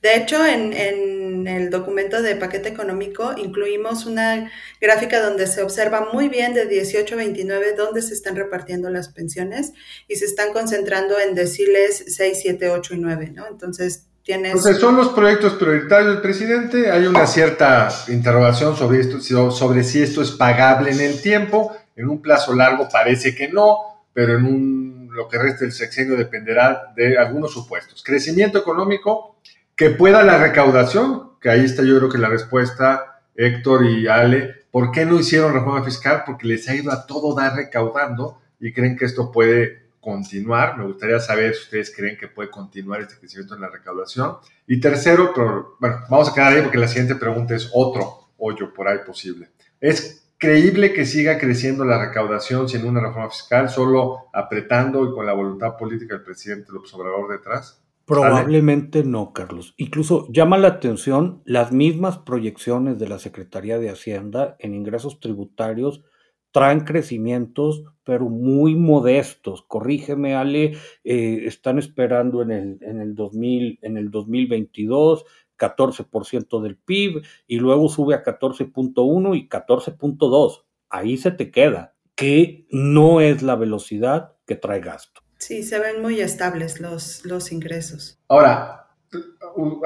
De 0.00 0.16
hecho, 0.16 0.46
en, 0.46 1.46
el 1.48 1.68
documento 1.68 2.22
de 2.22 2.36
paquete 2.36 2.68
económico 2.68 3.34
incluimos 3.36 4.06
una 4.06 4.52
gráfica 4.80 5.20
donde 5.20 5.48
se 5.48 5.62
observa 5.62 6.08
muy 6.12 6.28
bien 6.28 6.54
de 6.54 6.66
18 6.66 7.12
a 7.12 7.18
29 7.18 7.74
dónde 7.76 8.00
se 8.00 8.14
están 8.14 8.36
repartiendo 8.36 8.88
las 8.88 9.08
pensiones 9.08 9.72
y 10.06 10.14
se 10.14 10.26
están 10.26 10.52
concentrando 10.52 11.18
en 11.18 11.34
deciles 11.34 12.04
6, 12.06 12.38
7, 12.40 12.70
8 12.70 12.94
y 12.94 12.98
9, 12.98 13.32
¿no? 13.34 13.48
Entonces, 13.48 14.06
Tienes... 14.28 14.60
Son 14.78 14.94
los 14.94 15.08
proyectos 15.08 15.54
prioritarios 15.54 16.12
del 16.12 16.20
presidente. 16.20 16.90
Hay 16.90 17.06
una 17.06 17.26
cierta 17.26 17.88
interrogación 18.08 18.76
sobre, 18.76 19.00
esto, 19.00 19.50
sobre 19.50 19.82
si 19.82 20.02
esto 20.02 20.20
es 20.20 20.32
pagable 20.32 20.90
en 20.90 21.00
el 21.00 21.22
tiempo. 21.22 21.74
En 21.96 22.10
un 22.10 22.20
plazo 22.20 22.54
largo 22.54 22.90
parece 22.92 23.34
que 23.34 23.48
no, 23.48 23.78
pero 24.12 24.36
en 24.36 24.44
un, 24.44 25.08
lo 25.14 25.28
que 25.28 25.38
resta 25.38 25.64
del 25.64 25.72
sexenio 25.72 26.14
dependerá 26.14 26.92
de 26.94 27.16
algunos 27.16 27.54
supuestos. 27.54 28.02
Crecimiento 28.04 28.58
económico 28.58 29.36
que 29.74 29.88
pueda 29.88 30.22
la 30.22 30.36
recaudación, 30.36 31.38
que 31.40 31.48
ahí 31.48 31.64
está 31.64 31.82
yo 31.82 31.96
creo 31.96 32.10
que 32.10 32.18
la 32.18 32.28
respuesta, 32.28 33.22
Héctor 33.34 33.86
y 33.86 34.08
Ale, 34.08 34.56
¿por 34.70 34.92
qué 34.92 35.06
no 35.06 35.18
hicieron 35.18 35.54
reforma 35.54 35.82
fiscal? 35.82 36.24
Porque 36.26 36.46
les 36.46 36.68
ha 36.68 36.74
ido 36.74 36.92
a 36.92 37.06
todo 37.06 37.34
dar 37.34 37.56
recaudando 37.56 38.42
y 38.60 38.74
creen 38.74 38.94
que 38.94 39.06
esto 39.06 39.32
puede 39.32 39.87
continuar. 40.00 40.78
Me 40.78 40.84
gustaría 40.84 41.18
saber 41.20 41.54
si 41.54 41.62
ustedes 41.62 41.94
creen 41.94 42.16
que 42.16 42.28
puede 42.28 42.50
continuar 42.50 43.00
este 43.00 43.18
crecimiento 43.18 43.54
en 43.54 43.60
la 43.60 43.68
recaudación. 43.68 44.36
Y 44.66 44.80
tercero, 44.80 45.32
pero, 45.34 45.76
bueno, 45.80 45.98
vamos 46.08 46.30
a 46.30 46.34
quedar 46.34 46.52
ahí 46.52 46.62
porque 46.62 46.78
la 46.78 46.88
siguiente 46.88 47.14
pregunta 47.14 47.54
es 47.54 47.70
otro 47.72 48.28
hoyo 48.38 48.72
por 48.72 48.88
ahí 48.88 48.98
posible. 49.06 49.50
¿Es 49.80 50.28
creíble 50.38 50.92
que 50.92 51.04
siga 51.04 51.38
creciendo 51.38 51.84
la 51.84 52.04
recaudación 52.04 52.68
sin 52.68 52.86
una 52.86 53.00
reforma 53.00 53.30
fiscal, 53.30 53.68
solo 53.68 54.28
apretando 54.32 55.04
y 55.04 55.12
con 55.12 55.26
la 55.26 55.32
voluntad 55.32 55.76
política 55.76 56.14
del 56.14 56.24
presidente 56.24 56.72
López 56.72 56.94
Obrador 56.94 57.30
detrás? 57.30 57.82
Probablemente 58.08 59.04
no, 59.04 59.34
Carlos. 59.34 59.74
Incluso 59.76 60.26
llama 60.32 60.56
la 60.56 60.68
atención 60.68 61.42
las 61.44 61.72
mismas 61.72 62.16
proyecciones 62.16 62.98
de 62.98 63.06
la 63.06 63.18
Secretaría 63.18 63.78
de 63.78 63.90
Hacienda 63.90 64.56
en 64.60 64.74
ingresos 64.74 65.20
tributarios 65.20 66.02
traen 66.50 66.80
crecimientos, 66.80 67.84
pero 68.04 68.28
muy 68.28 68.74
modestos. 68.74 69.62
Corrígeme, 69.62 70.34
Ale, 70.34 70.76
eh, 71.04 71.42
están 71.44 71.78
esperando 71.78 72.42
en 72.42 72.50
el, 72.50 72.78
en, 72.80 73.00
el 73.00 73.14
2000, 73.14 73.78
en 73.82 73.96
el 73.96 74.10
2022 74.10 75.24
14% 75.58 76.62
del 76.62 76.76
PIB 76.76 77.22
y 77.46 77.58
luego 77.58 77.88
sube 77.88 78.14
a 78.14 78.22
14.1 78.22 79.36
y 79.36 79.48
14.2. 79.48 80.64
Ahí 80.88 81.18
se 81.18 81.32
te 81.32 81.50
queda, 81.50 81.94
que 82.14 82.66
no 82.70 83.20
es 83.20 83.42
la 83.42 83.56
velocidad 83.56 84.36
que 84.46 84.56
trae 84.56 84.80
gasto. 84.80 85.20
Sí, 85.38 85.62
se 85.62 85.78
ven 85.78 86.00
muy 86.00 86.20
estables 86.20 86.80
los, 86.80 87.24
los 87.24 87.52
ingresos. 87.52 88.18
Ahora, 88.28 88.88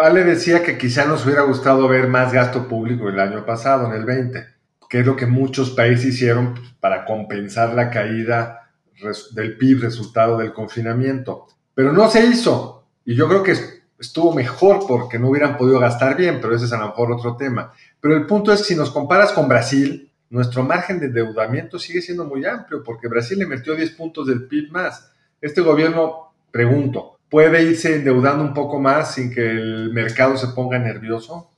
Ale 0.01 0.25
decía 0.25 0.63
que 0.63 0.79
quizá 0.79 1.07
nos 1.07 1.25
hubiera 1.25 1.43
gustado 1.43 1.89
ver 1.89 2.09
más 2.09 2.33
gasto 2.33 2.69
público 2.69 3.09
el 3.09 3.21
año 3.21 3.45
pasado, 3.45 3.87
en 3.87 3.93
el 3.93 4.05
20, 4.05 4.47
que 4.93 5.01
es 5.01 5.07
lo 5.07 5.17
que 5.17 5.25
muchos 5.25 5.71
países 5.71 6.05
hicieron 6.05 6.53
para 6.79 7.07
compensar 7.07 7.73
la 7.73 7.89
caída 7.89 8.69
del 9.31 9.57
PIB 9.57 9.81
resultado 9.81 10.37
del 10.37 10.53
confinamiento. 10.53 11.47
Pero 11.73 11.95
no 11.95 12.11
se 12.11 12.27
hizo. 12.27 12.85
Y 13.03 13.15
yo 13.15 13.27
creo 13.27 13.43
que 13.43 13.55
estuvo 13.99 14.35
mejor 14.35 14.87
porque 14.87 15.19
no 15.19 15.31
hubieran 15.31 15.57
podido 15.57 15.79
gastar 15.79 16.15
bien, 16.15 16.41
pero 16.43 16.55
ese 16.55 16.67
es 16.67 16.75
a 16.75 16.79
lo 16.79 16.89
mejor 16.89 17.11
otro 17.11 17.39
tema. 17.39 17.73
Pero 18.03 18.15
el 18.15 18.27
punto 18.27 18.53
es 18.53 18.61
que 18.61 18.67
si 18.67 18.77
nos 18.77 18.91
comparas 18.91 19.33
con 19.33 19.49
Brasil, 19.49 20.13
nuestro 20.29 20.63
margen 20.63 21.01
de 21.01 21.07
endeudamiento 21.07 21.79
sigue 21.79 22.03
siendo 22.03 22.27
muy 22.27 22.45
amplio 22.45 22.83
porque 22.85 23.09
Brasil 23.09 23.39
le 23.39 23.47
metió 23.47 23.75
10 23.75 23.93
puntos 23.93 24.27
del 24.27 24.47
PIB 24.47 24.73
más. 24.73 25.11
Este 25.41 25.63
gobierno, 25.63 26.35
pregunto, 26.51 27.17
¿puede 27.31 27.63
irse 27.63 27.95
endeudando 27.95 28.45
un 28.45 28.53
poco 28.53 28.79
más 28.79 29.15
sin 29.15 29.33
que 29.33 29.53
el 29.53 29.91
mercado 29.95 30.37
se 30.37 30.49
ponga 30.49 30.79
nervioso? 30.79 31.49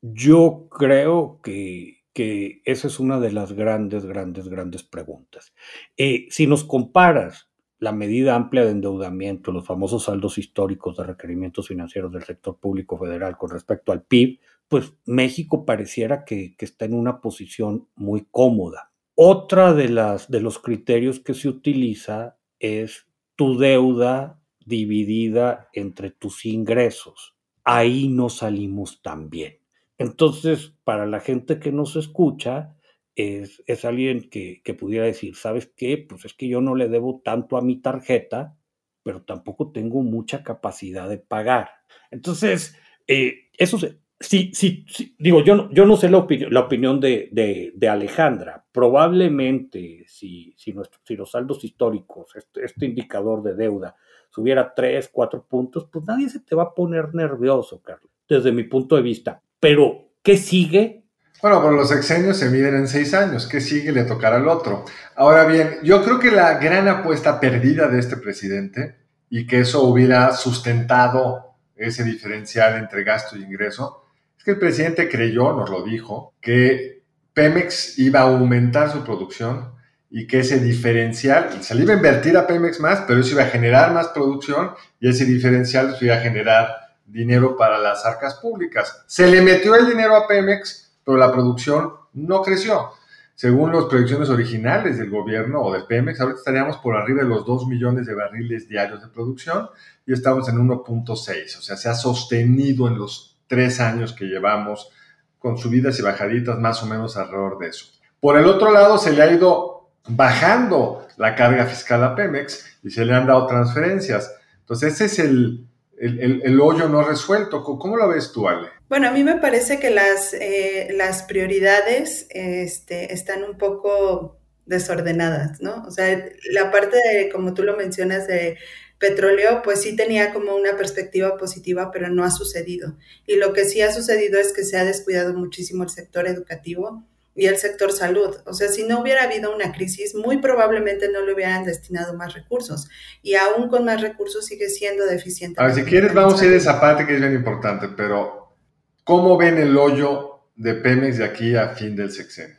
Yo 0.00 0.68
creo 0.70 1.40
que, 1.42 1.93
que 2.14 2.62
esa 2.64 2.86
es 2.86 3.00
una 3.00 3.20
de 3.20 3.32
las 3.32 3.52
grandes, 3.52 4.06
grandes, 4.06 4.48
grandes 4.48 4.84
preguntas. 4.84 5.52
Eh, 5.96 6.26
si 6.30 6.46
nos 6.46 6.64
comparas 6.64 7.50
la 7.78 7.92
medida 7.92 8.36
amplia 8.36 8.64
de 8.64 8.70
endeudamiento, 8.70 9.52
los 9.52 9.66
famosos 9.66 10.04
saldos 10.04 10.38
históricos 10.38 10.96
de 10.96 11.04
requerimientos 11.04 11.68
financieros 11.68 12.12
del 12.12 12.22
sector 12.22 12.58
público 12.58 12.96
federal 12.96 13.36
con 13.36 13.50
respecto 13.50 13.92
al 13.92 14.04
PIB, 14.04 14.38
pues 14.68 14.94
México 15.04 15.66
pareciera 15.66 16.24
que, 16.24 16.54
está 16.58 16.86
en 16.86 16.94
una 16.94 17.20
posición 17.20 17.88
muy 17.96 18.26
cómoda. 18.30 18.92
Otra 19.16 19.74
de, 19.74 19.88
las, 19.88 20.30
de 20.30 20.40
los 20.40 20.58
criterios 20.58 21.20
que 21.20 21.34
se 21.34 21.48
utiliza 21.48 22.38
es 22.58 23.06
tu 23.36 23.58
deuda 23.58 24.40
dividida 24.64 25.68
entre 25.72 26.10
tus 26.10 26.46
ingresos. 26.46 27.36
Ahí 27.64 28.08
no 28.08 28.30
salimos 28.30 29.02
tan 29.02 29.28
bien. 29.28 29.63
Entonces, 30.04 30.74
para 30.84 31.06
la 31.06 31.18
gente 31.18 31.58
que 31.58 31.72
nos 31.72 31.96
escucha, 31.96 32.76
es, 33.14 33.84
alguien 33.86 34.28
que, 34.28 34.76
pudiera 34.78 35.06
decir, 35.06 35.34
¿sabes 35.34 35.72
qué? 35.74 35.96
Pues 35.96 36.26
es 36.26 36.34
que 36.34 36.46
yo 36.46 36.60
no 36.60 36.74
le 36.74 36.88
debo 36.90 37.22
tanto 37.24 37.56
a 37.56 37.62
mi 37.62 37.80
tarjeta, 37.80 38.54
pero 39.02 39.22
tampoco 39.22 39.72
tengo 39.72 40.02
mucha 40.02 40.42
capacidad 40.42 41.08
de 41.08 41.16
pagar. 41.16 41.70
Entonces, 42.10 42.76
eh, 43.06 43.48
eso 43.56 43.78
sí, 44.20 44.50
sí, 44.52 44.84
sí, 44.86 45.16
digo, 45.18 45.42
yo, 45.42 45.70
yo 45.70 45.86
no 45.86 45.96
sé 45.96 46.10
la, 46.10 46.18
opinión 46.18 47.00
de, 47.00 47.88
Alejandra. 47.90 48.66
Probablemente 48.72 50.04
si, 50.06 50.52
si, 50.58 50.74
si 51.02 51.16
los 51.16 51.30
saldos 51.30 51.64
históricos, 51.64 52.36
este, 52.36 52.66
este, 52.66 52.84
indicador 52.84 53.42
de 53.42 53.54
deuda, 53.54 53.96
subiera 54.28 54.74
tres, 54.74 55.08
cuatro 55.10 55.46
puntos, 55.46 55.88
pues 55.90 56.04
nadie 56.04 56.28
se 56.28 56.40
te 56.40 56.54
va 56.54 56.64
a 56.64 56.74
poner 56.74 57.14
nervioso, 57.14 57.80
Carlos, 57.80 58.10
desde 58.28 58.52
mi 58.52 58.64
punto 58.64 58.96
de 58.96 59.02
vista. 59.02 59.40
Pero, 59.64 60.10
¿qué 60.22 60.36
sigue? 60.36 61.06
Bueno, 61.40 61.62
por 61.62 61.72
los 61.72 61.88
sexenios 61.88 62.36
se 62.36 62.50
miden 62.50 62.74
en 62.74 62.86
seis 62.86 63.14
años. 63.14 63.46
¿Qué 63.46 63.62
sigue? 63.62 63.92
Le 63.92 64.04
tocará 64.04 64.36
al 64.36 64.46
otro. 64.46 64.84
Ahora 65.16 65.46
bien, 65.46 65.78
yo 65.82 66.04
creo 66.04 66.18
que 66.18 66.30
la 66.30 66.58
gran 66.58 66.86
apuesta 66.86 67.40
perdida 67.40 67.88
de 67.88 67.98
este 67.98 68.18
presidente 68.18 68.96
y 69.30 69.46
que 69.46 69.60
eso 69.60 69.84
hubiera 69.84 70.32
sustentado 70.32 71.56
ese 71.76 72.04
diferencial 72.04 72.76
entre 72.76 73.04
gasto 73.04 73.38
y 73.38 73.42
ingreso, 73.42 74.04
es 74.36 74.44
que 74.44 74.50
el 74.50 74.58
presidente 74.58 75.08
creyó, 75.08 75.54
nos 75.54 75.70
lo 75.70 75.82
dijo, 75.82 76.34
que 76.42 77.02
Pemex 77.32 77.98
iba 77.98 78.20
a 78.20 78.24
aumentar 78.24 78.92
su 78.92 79.02
producción 79.02 79.72
y 80.10 80.26
que 80.26 80.40
ese 80.40 80.60
diferencial, 80.60 81.62
se 81.62 81.74
le 81.74 81.84
iba 81.84 81.94
a 81.94 81.96
invertir 81.96 82.36
a 82.36 82.46
Pemex 82.46 82.80
más, 82.80 83.04
pero 83.06 83.20
eso 83.20 83.32
iba 83.32 83.44
a 83.44 83.46
generar 83.46 83.94
más 83.94 84.08
producción 84.08 84.72
y 85.00 85.08
ese 85.08 85.24
diferencial 85.24 85.96
iba 86.02 86.16
a 86.16 86.20
generar 86.20 86.83
dinero 87.06 87.56
para 87.56 87.78
las 87.78 88.04
arcas 88.06 88.34
públicas. 88.36 89.04
Se 89.06 89.26
le 89.26 89.42
metió 89.42 89.74
el 89.74 89.86
dinero 89.86 90.16
a 90.16 90.26
Pemex 90.26 90.84
pero 91.04 91.18
la 91.18 91.32
producción 91.32 91.92
no 92.14 92.42
creció. 92.42 92.90
Según 93.34 93.72
las 93.72 93.86
proyecciones 93.86 94.30
originales 94.30 94.96
del 94.96 95.10
gobierno 95.10 95.60
o 95.60 95.72
de 95.72 95.80
Pemex, 95.80 96.20
ahorita 96.20 96.38
estaríamos 96.38 96.78
por 96.78 96.96
arriba 96.96 97.22
de 97.22 97.28
los 97.28 97.44
2 97.44 97.66
millones 97.66 98.06
de 98.06 98.14
barriles 98.14 98.68
diarios 98.68 99.02
de 99.02 99.08
producción 99.08 99.68
y 100.06 100.12
estamos 100.12 100.48
en 100.48 100.56
1.6. 100.56 101.58
O 101.58 101.62
sea, 101.62 101.76
se 101.76 101.88
ha 101.88 101.94
sostenido 101.94 102.86
en 102.86 102.96
los 102.96 103.36
tres 103.48 103.80
años 103.80 104.12
que 104.12 104.26
llevamos 104.26 104.90
con 105.38 105.58
subidas 105.58 105.98
y 105.98 106.02
bajaditas 106.02 106.58
más 106.58 106.82
o 106.82 106.86
menos 106.86 107.16
alrededor 107.16 107.58
de 107.58 107.68
eso. 107.68 107.86
Por 108.20 108.38
el 108.38 108.46
otro 108.46 108.72
lado, 108.72 108.96
se 108.98 109.12
le 109.12 109.22
ha 109.22 109.32
ido 109.32 109.90
bajando 110.08 111.06
la 111.16 111.34
carga 111.34 111.66
fiscal 111.66 112.02
a 112.04 112.14
Pemex 112.14 112.78
y 112.82 112.90
se 112.90 113.04
le 113.04 113.14
han 113.14 113.26
dado 113.26 113.46
transferencias. 113.46 114.32
Entonces, 114.60 114.94
ese 114.94 115.04
es 115.06 115.18
el, 115.18 115.66
el, 115.98 116.60
hoyo 116.60 116.88
no 116.88 117.02
resuelto. 117.02 117.62
¿Cómo 117.62 117.96
lo 117.96 118.08
ves 118.08 118.32
tú, 118.32 118.48
Ale? 118.48 118.68
Bueno, 118.88 119.08
a 119.08 119.12
mí 119.12 119.24
me 119.24 119.36
parece 119.36 119.78
que 119.78 119.90
las, 119.90 120.34
eh, 120.34 120.88
las 120.96 121.22
prioridades 121.24 122.26
este, 122.30 123.12
están 123.12 123.44
un 123.44 123.58
poco 123.58 124.38
desordenadas, 124.66 125.60
¿no? 125.60 125.84
O 125.86 125.90
sea, 125.90 126.26
la 126.50 126.70
parte 126.70 126.96
de, 126.96 127.28
como 127.30 127.54
tú 127.54 127.62
lo 127.62 127.76
mencionas, 127.76 128.26
de 128.26 128.56
petróleo, 128.98 129.60
pues 129.62 129.82
sí 129.82 129.96
tenía 129.96 130.32
como 130.32 130.54
una 130.54 130.76
perspectiva 130.76 131.36
positiva, 131.36 131.90
pero 131.92 132.08
no 132.08 132.24
ha 132.24 132.30
sucedido. 132.30 132.96
Y 133.26 133.36
lo 133.36 133.52
que 133.52 133.64
sí 133.64 133.82
ha 133.82 133.92
sucedido 133.92 134.38
es 134.38 134.52
que 134.52 134.64
se 134.64 134.78
ha 134.78 134.84
descuidado 134.84 135.34
muchísimo 135.34 135.82
el 135.82 135.90
sector 135.90 136.26
educativo 136.26 137.04
y 137.34 137.46
el 137.46 137.56
sector 137.56 137.92
salud. 137.92 138.36
O 138.46 138.52
sea, 138.52 138.68
si 138.68 138.84
no 138.84 139.00
hubiera 139.00 139.24
habido 139.24 139.54
una 139.54 139.72
crisis, 139.72 140.14
muy 140.14 140.38
probablemente 140.38 141.10
no 141.10 141.20
le 141.22 141.34
hubieran 141.34 141.64
destinado 141.64 142.14
más 142.14 142.34
recursos. 142.34 142.88
Y 143.22 143.34
aún 143.34 143.68
con 143.68 143.84
más 143.84 144.00
recursos 144.00 144.46
sigue 144.46 144.68
siendo 144.68 145.04
deficiente. 145.06 145.60
A 145.60 145.66
ver, 145.66 145.74
si 145.74 145.82
quieres, 145.82 146.14
vamos 146.14 146.40
a 146.40 146.44
ir 146.44 146.50
de 146.52 146.58
esa 146.58 146.80
parte 146.80 147.06
que 147.06 147.14
es 147.14 147.20
bien 147.20 147.34
importante, 147.34 147.88
pero 147.88 148.54
¿cómo 149.02 149.36
ven 149.36 149.58
el 149.58 149.76
hoyo 149.76 150.40
de 150.54 150.74
Pemex 150.74 151.18
de 151.18 151.24
aquí 151.24 151.56
a 151.56 151.70
fin 151.70 151.96
del 151.96 152.12
sexenio? 152.12 152.56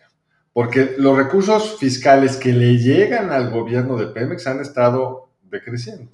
Porque 0.51 0.95
los 0.97 1.17
recursos 1.17 1.77
fiscales 1.79 2.37
que 2.37 2.53
le 2.53 2.77
llegan 2.77 3.31
al 3.31 3.49
gobierno 3.51 3.97
de 3.97 4.07
Pemex 4.07 4.47
han 4.47 4.61
estado 4.61 5.29
decreciendo. 5.43 6.11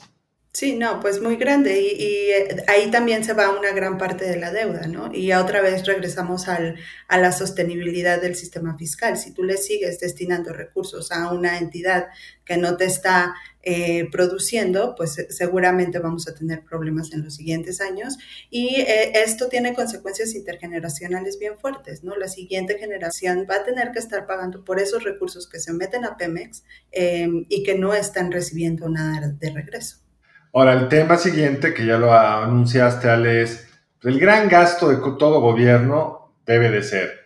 Sí, 0.53 0.75
no, 0.75 0.99
pues 0.99 1.21
muy 1.21 1.37
grande 1.37 1.79
y, 1.81 2.29
eh, 2.29 2.63
ahí 2.67 2.91
también 2.91 3.23
se 3.23 3.31
va 3.31 3.57
una 3.57 3.71
gran 3.71 3.97
parte 3.97 4.25
de 4.25 4.35
la 4.35 4.51
deuda, 4.51 4.85
¿no? 4.87 5.09
Y 5.13 5.31
otra 5.31 5.61
vez 5.61 5.85
regresamos 5.85 6.49
al, 6.49 6.77
a 7.07 7.17
la 7.17 7.31
sostenibilidad 7.31 8.21
del 8.21 8.35
sistema 8.35 8.77
fiscal. 8.77 9.17
Si 9.17 9.33
tú 9.33 9.43
le 9.43 9.55
sigues 9.55 10.01
destinando 10.01 10.51
recursos 10.51 11.13
a 11.13 11.31
una 11.31 11.57
entidad 11.57 12.07
que 12.43 12.57
no 12.57 12.75
te 12.75 12.83
está 12.83 13.33
eh, 13.63 14.09
produciendo, 14.11 14.93
pues 14.97 15.25
seguramente 15.29 15.99
vamos 15.99 16.27
a 16.27 16.35
tener 16.35 16.65
problemas 16.65 17.13
en 17.13 17.23
los 17.23 17.35
siguientes 17.35 17.79
años 17.79 18.17
y 18.49 18.75
eh, 18.81 19.23
esto 19.23 19.47
tiene 19.47 19.73
consecuencias 19.73 20.35
intergeneracionales 20.35 21.39
bien 21.39 21.57
fuertes, 21.59 22.03
¿no? 22.03 22.17
La 22.17 22.27
siguiente 22.27 22.77
generación 22.77 23.47
va 23.49 23.55
a 23.55 23.63
tener 23.63 23.91
que 23.93 23.99
estar 23.99 24.27
pagando 24.27 24.65
por 24.65 24.81
esos 24.81 25.05
recursos 25.05 25.47
que 25.47 25.61
se 25.61 25.71
meten 25.71 26.03
a 26.03 26.17
Pemex 26.17 26.65
y 26.91 27.63
que 27.63 27.75
no 27.77 27.93
están 27.93 28.33
recibiendo 28.33 28.89
nada 28.89 29.29
de 29.29 29.49
regreso. 29.51 30.00
Ahora, 30.53 30.73
el 30.73 30.89
tema 30.89 31.17
siguiente, 31.17 31.73
que 31.73 31.85
ya 31.85 31.97
lo 31.97 32.13
anunciaste, 32.13 33.09
Ale, 33.09 33.43
es 33.43 33.69
el 34.03 34.19
gran 34.19 34.49
gasto 34.49 34.89
de 34.89 34.97
todo 35.17 35.39
gobierno 35.39 36.33
debe 36.45 36.69
de 36.69 36.83
ser 36.83 37.21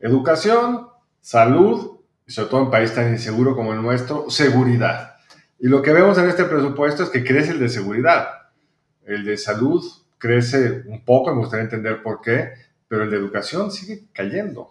educación, 0.00 0.88
salud, 1.20 2.00
y 2.26 2.32
sobre 2.32 2.48
todo 2.48 2.60
en 2.60 2.66
un 2.66 2.72
país 2.72 2.94
tan 2.94 3.10
inseguro 3.10 3.54
como 3.54 3.72
el 3.72 3.82
nuestro, 3.82 4.28
seguridad. 4.30 5.16
Y 5.58 5.68
lo 5.68 5.82
que 5.82 5.92
vemos 5.92 6.18
en 6.18 6.28
este 6.28 6.44
presupuesto 6.44 7.02
es 7.02 7.10
que 7.10 7.24
crece 7.24 7.52
el 7.52 7.60
de 7.60 7.68
seguridad. 7.68 8.26
El 9.06 9.24
de 9.24 9.36
salud 9.36 9.84
crece 10.18 10.82
un 10.86 11.04
poco, 11.04 11.32
me 11.32 11.40
gustaría 11.40 11.64
entender 11.64 12.02
por 12.02 12.20
qué, 12.20 12.54
pero 12.88 13.04
el 13.04 13.10
de 13.10 13.16
educación 13.16 13.70
sigue 13.70 14.04
cayendo. 14.12 14.70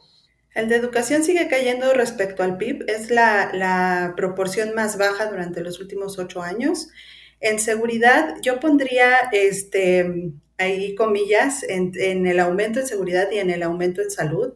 El 0.53 0.69
de 0.69 0.75
educación 0.75 1.23
sigue 1.23 1.47
cayendo 1.47 1.93
respecto 1.93 2.43
al 2.43 2.57
PIB, 2.57 2.85
es 2.87 3.09
la, 3.09 3.51
la 3.53 4.13
proporción 4.15 4.75
más 4.75 4.97
baja 4.97 5.27
durante 5.27 5.61
los 5.61 5.79
últimos 5.79 6.19
ocho 6.19 6.41
años. 6.41 6.89
En 7.43 7.59
seguridad, 7.59 8.35
yo 8.41 8.61
pondría 8.61 9.17
este, 9.33 10.31
ahí 10.57 10.95
comillas 10.95 11.63
en, 11.67 11.91
el 12.25 12.39
aumento 12.39 12.79
en 12.79 12.87
seguridad 12.87 13.29
y 13.33 13.39
en 13.39 13.49
el 13.49 13.63
aumento 13.63 14.01
en 14.01 14.09
salud. 14.09 14.53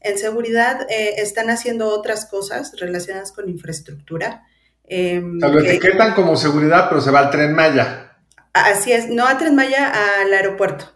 En 0.00 0.18
seguridad 0.18 0.86
eh, 0.88 1.14
están 1.18 1.50
haciendo 1.50 1.88
otras 1.88 2.26
cosas 2.26 2.74
relacionadas 2.78 3.32
con 3.32 3.48
infraestructura. 3.48 4.44
Em, 4.84 5.38
o 5.38 5.40
sea, 5.40 5.48
lo 5.48 5.58
etiquetan 5.58 6.14
como 6.14 6.36
seguridad, 6.36 6.88
pero 6.88 7.00
se 7.00 7.10
va 7.10 7.18
al 7.18 7.30
tren 7.30 7.54
Maya. 7.54 8.16
Así 8.52 8.92
es, 8.92 9.08
no 9.08 9.26
a 9.26 9.36
tren 9.36 9.56
Maya, 9.56 9.92
al 10.20 10.32
aeropuerto 10.32 10.92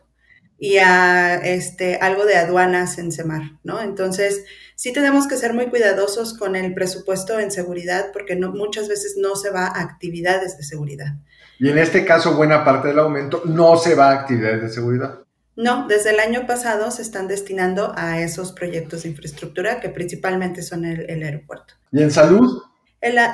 y 0.61 0.77
a 0.79 1.35
este, 1.39 1.97
algo 1.97 2.25
de 2.25 2.37
aduanas 2.37 2.99
en 2.99 3.11
Semar, 3.11 3.59
¿no? 3.65 3.83
Entonces, 3.83 4.45
sí 4.83 4.93
tenemos 4.93 5.29
que 5.29 5.37
ser 5.37 5.55
muy 5.55 5.67
cuidadosos 5.67 6.37
con 6.37 6.57
el 6.57 6.75
presupuesto 6.75 7.39
en 7.39 7.53
seguridad 7.53 8.07
porque 8.12 8.35
no, 8.35 8.51
muchas 8.51 8.89
veces 8.89 9.15
no 9.17 9.37
se 9.37 9.51
va 9.51 9.67
a 9.67 9.81
actividades 9.81 10.57
de 10.57 10.65
seguridad. 10.65 11.15
Y 11.61 11.69
en 11.69 11.79
este 11.79 12.05
caso, 12.05 12.35
buena 12.35 12.65
parte 12.65 12.89
del 12.89 12.99
aumento 12.99 13.43
no 13.45 13.77
se 13.77 13.95
va 13.95 14.09
a 14.11 14.15
actividades 14.15 14.61
de 14.61 14.69
seguridad. 14.71 15.21
No, 15.55 15.87
desde 15.87 16.11
el 16.11 16.19
año 16.19 16.49
pasado 16.49 16.91
se 16.91 17.03
están 17.03 17.29
destinando 17.29 17.93
a 17.95 18.19
esos 18.19 18.51
proyectos 18.51 19.05
de 19.05 19.11
infraestructura 19.11 19.79
que 19.79 19.89
principalmente 19.89 20.62
son 20.62 20.85
el, 20.85 21.23
aeropuerto. 21.23 21.75
¿Y 21.93 22.03
en 22.03 22.11
salud? 22.11 22.61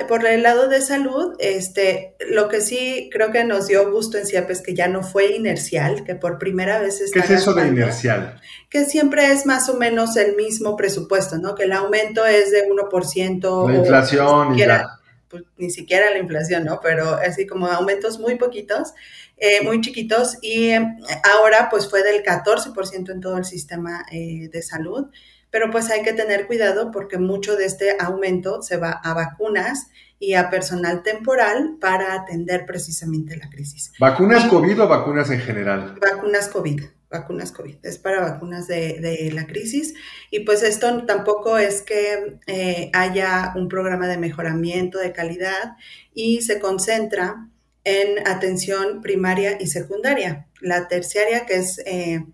Por 0.08 0.26
el 0.26 0.42
lado 0.42 0.68
de 0.68 0.80
salud, 0.80 1.34
este, 1.38 2.16
lo 2.30 2.48
que 2.48 2.60
sí 2.60 3.10
creo 3.12 3.30
que 3.30 3.44
nos 3.44 3.66
dio 3.66 3.90
gusto 3.90 4.16
en 4.16 4.26
CIAP 4.26 4.50
es 4.50 4.62
que 4.62 4.74
ya 4.74 4.88
no 4.88 5.02
fue 5.02 5.34
inercial, 5.34 6.04
que 6.04 6.14
por 6.14 6.38
primera 6.38 6.80
vez 6.80 7.00
está. 7.00 7.20
¿Qué 7.20 7.34
es 7.34 7.42
eso 7.42 7.52
de 7.54 7.68
inercial? 7.68 8.40
Que 8.70 8.84
siempre 8.84 9.30
es 9.32 9.46
más 9.46 9.68
o 9.68 9.74
menos 9.74 10.16
el 10.16 10.36
mismo 10.36 10.76
presupuesto, 10.76 11.38
¿no? 11.38 11.54
Que 11.54 11.64
el 11.64 11.72
aumento 11.72 12.24
es 12.24 12.50
de 12.50 12.68
1%. 12.68 13.70
La 13.70 13.76
inflación 13.76 14.54
y 14.54 14.58
ya 14.60 14.98
pues, 15.28 15.44
ni 15.56 15.70
siquiera 15.70 16.10
la 16.10 16.18
inflación, 16.18 16.64
¿no? 16.64 16.80
Pero 16.82 17.14
así 17.14 17.46
como 17.46 17.66
aumentos 17.66 18.18
muy 18.18 18.36
poquitos, 18.36 18.94
eh, 19.36 19.62
muy 19.62 19.80
chiquitos, 19.80 20.38
y 20.40 20.70
em, 20.70 20.96
ahora 21.24 21.68
pues 21.70 21.88
fue 21.88 22.02
del 22.02 22.22
14% 22.22 23.12
en 23.12 23.20
todo 23.20 23.36
el 23.36 23.44
sistema 23.44 24.04
eh, 24.10 24.48
de 24.50 24.62
salud, 24.62 25.06
pero 25.50 25.70
pues 25.70 25.90
hay 25.90 26.02
que 26.02 26.12
tener 26.12 26.46
cuidado 26.46 26.90
porque 26.90 27.18
mucho 27.18 27.56
de 27.56 27.66
este 27.66 27.96
aumento 27.98 28.62
se 28.62 28.76
va 28.76 28.90
a 28.90 29.14
vacunas 29.14 29.88
y 30.18 30.34
a 30.34 30.50
personal 30.50 31.02
temporal 31.02 31.76
para 31.80 32.14
atender 32.14 32.66
precisamente 32.66 33.36
la 33.36 33.48
crisis. 33.48 33.92
¿Vacunas 34.00 34.46
COVID 34.46 34.82
o 34.82 34.88
vacunas 34.88 35.30
en 35.30 35.40
general? 35.40 35.96
Vacunas 36.00 36.48
COVID 36.48 36.80
vacunas 37.10 37.52
COVID, 37.52 37.76
es 37.82 37.98
para 37.98 38.20
vacunas 38.20 38.66
de, 38.66 39.30
la 39.32 39.46
crisis. 39.46 39.94
Y 40.30 40.40
pues 40.40 40.62
esto 40.62 41.04
tampoco 41.06 41.58
es 41.58 41.82
que 41.82 42.38
eh, 42.46 42.90
haya 42.92 43.52
un 43.56 43.68
programa 43.68 44.06
de 44.08 44.18
mejoramiento 44.18 44.98
de 44.98 45.12
calidad 45.12 45.76
y 46.14 46.42
se 46.42 46.60
concentra 46.60 47.48
en 47.84 48.26
atención 48.26 49.00
primaria 49.00 49.56
y 49.60 49.68
secundaria. 49.68 50.46
La 50.60 50.88
terciaria, 50.88 51.46
que 51.46 51.56
es 51.56 51.78
eh, 51.86 52.24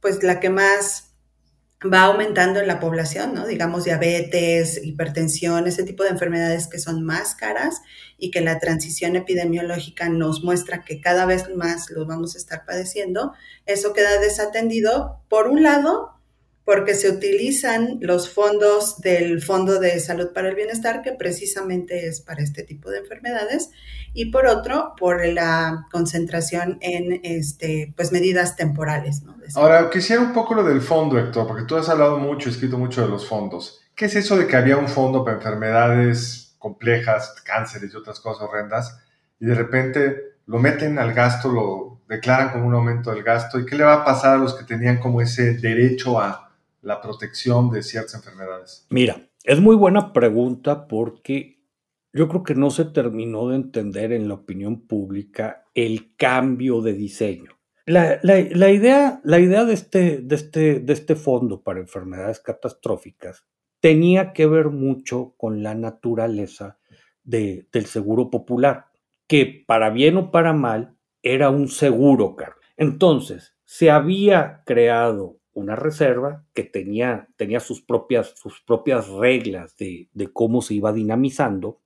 pues 0.00 0.22
la 0.22 0.40
que 0.40 0.50
más 0.50 1.07
va 1.84 2.04
aumentando 2.04 2.58
en 2.58 2.66
la 2.66 2.80
población, 2.80 3.34
¿no? 3.34 3.46
Digamos 3.46 3.84
diabetes, 3.84 4.80
hipertensión, 4.82 5.66
ese 5.68 5.84
tipo 5.84 6.02
de 6.02 6.10
enfermedades 6.10 6.66
que 6.66 6.80
son 6.80 7.04
más 7.04 7.36
caras 7.36 7.82
y 8.18 8.32
que 8.32 8.40
la 8.40 8.58
transición 8.58 9.14
epidemiológica 9.14 10.08
nos 10.08 10.42
muestra 10.42 10.84
que 10.84 11.00
cada 11.00 11.24
vez 11.24 11.48
más 11.54 11.90
los 11.90 12.06
vamos 12.06 12.34
a 12.34 12.38
estar 12.38 12.64
padeciendo, 12.64 13.32
eso 13.64 13.92
queda 13.92 14.18
desatendido, 14.18 15.20
por 15.28 15.46
un 15.46 15.62
lado, 15.62 16.17
porque 16.68 16.94
se 16.94 17.08
utilizan 17.08 17.96
los 18.02 18.28
fondos 18.28 19.00
del 19.00 19.40
Fondo 19.40 19.80
de 19.80 19.98
Salud 20.00 20.34
para 20.34 20.50
el 20.50 20.54
Bienestar, 20.54 21.00
que 21.00 21.12
precisamente 21.12 22.06
es 22.06 22.20
para 22.20 22.42
este 22.42 22.62
tipo 22.62 22.90
de 22.90 22.98
enfermedades, 22.98 23.70
y 24.12 24.26
por 24.26 24.46
otro, 24.46 24.92
por 24.98 25.26
la 25.28 25.86
concentración 25.90 26.76
en 26.82 27.22
este, 27.24 27.94
pues, 27.96 28.12
medidas 28.12 28.54
temporales. 28.54 29.22
Ahora, 29.54 29.88
quisiera 29.88 30.20
un 30.20 30.34
poco 30.34 30.54
lo 30.54 30.62
del 30.62 30.82
fondo, 30.82 31.18
Héctor, 31.18 31.46
porque 31.46 31.64
tú 31.64 31.74
has 31.74 31.88
hablado 31.88 32.18
mucho, 32.18 32.50
escrito 32.50 32.76
mucho 32.76 33.00
de 33.00 33.08
los 33.08 33.26
fondos. 33.26 33.80
¿Qué 33.94 34.04
es 34.04 34.16
eso 34.16 34.36
de 34.36 34.46
que 34.46 34.56
había 34.56 34.76
un 34.76 34.88
fondo 34.88 35.24
para 35.24 35.38
enfermedades 35.38 36.54
complejas, 36.58 37.34
cánceres 37.46 37.94
y 37.94 37.96
otras 37.96 38.20
cosas 38.20 38.46
horrendas, 38.46 39.00
y 39.40 39.46
de 39.46 39.54
repente 39.54 40.16
lo 40.44 40.58
meten 40.58 40.98
al 40.98 41.14
gasto, 41.14 41.50
lo 41.50 42.02
declaran 42.06 42.50
como 42.50 42.66
un 42.66 42.74
aumento 42.74 43.10
del 43.10 43.22
gasto, 43.22 43.58
y 43.58 43.64
qué 43.64 43.74
le 43.74 43.84
va 43.84 43.94
a 43.94 44.04
pasar 44.04 44.34
a 44.34 44.38
los 44.38 44.54
que 44.54 44.64
tenían 44.64 44.98
como 44.98 45.22
ese 45.22 45.54
derecho 45.54 46.20
a 46.20 46.47
la 46.82 47.00
protección 47.00 47.70
de 47.70 47.82
ciertas 47.82 48.14
enfermedades? 48.14 48.86
Mira, 48.90 49.28
es 49.44 49.60
muy 49.60 49.76
buena 49.76 50.12
pregunta 50.12 50.86
porque 50.88 51.58
yo 52.12 52.28
creo 52.28 52.42
que 52.42 52.54
no 52.54 52.70
se 52.70 52.84
terminó 52.84 53.48
de 53.48 53.56
entender 53.56 54.12
en 54.12 54.28
la 54.28 54.34
opinión 54.34 54.86
pública 54.86 55.64
el 55.74 56.14
cambio 56.16 56.80
de 56.80 56.94
diseño. 56.94 57.52
La, 57.86 58.20
idea, 58.70 59.20
la 59.24 59.38
idea 59.38 59.64
de, 59.64 59.72
este, 59.72 60.18
de, 60.18 60.34
este, 60.34 60.80
de 60.80 60.92
este 60.92 61.16
fondo 61.16 61.62
para 61.62 61.80
enfermedades 61.80 62.38
catastróficas 62.40 63.46
tenía 63.80 64.34
que 64.34 64.46
ver 64.46 64.68
mucho 64.68 65.34
con 65.38 65.62
la 65.62 65.74
naturaleza 65.74 66.78
del 67.22 67.86
seguro 67.86 68.30
popular, 68.30 68.86
que 69.26 69.64
para 69.66 69.90
bien 69.90 70.16
o 70.16 70.30
para 70.30 70.52
mal 70.52 70.96
era 71.22 71.50
un 71.50 71.68
seguro, 71.68 72.36
caro. 72.36 72.56
Entonces, 72.76 73.56
se 73.64 73.90
había 73.90 74.62
creado 74.64 75.37
una 75.58 75.76
reserva 75.76 76.44
que 76.54 76.64
tenía, 76.64 77.28
tenía 77.36 77.60
sus, 77.60 77.82
propias, 77.82 78.34
sus 78.36 78.60
propias 78.62 79.08
reglas 79.08 79.76
de, 79.76 80.08
de 80.12 80.32
cómo 80.32 80.62
se 80.62 80.74
iba 80.74 80.92
dinamizando 80.92 81.80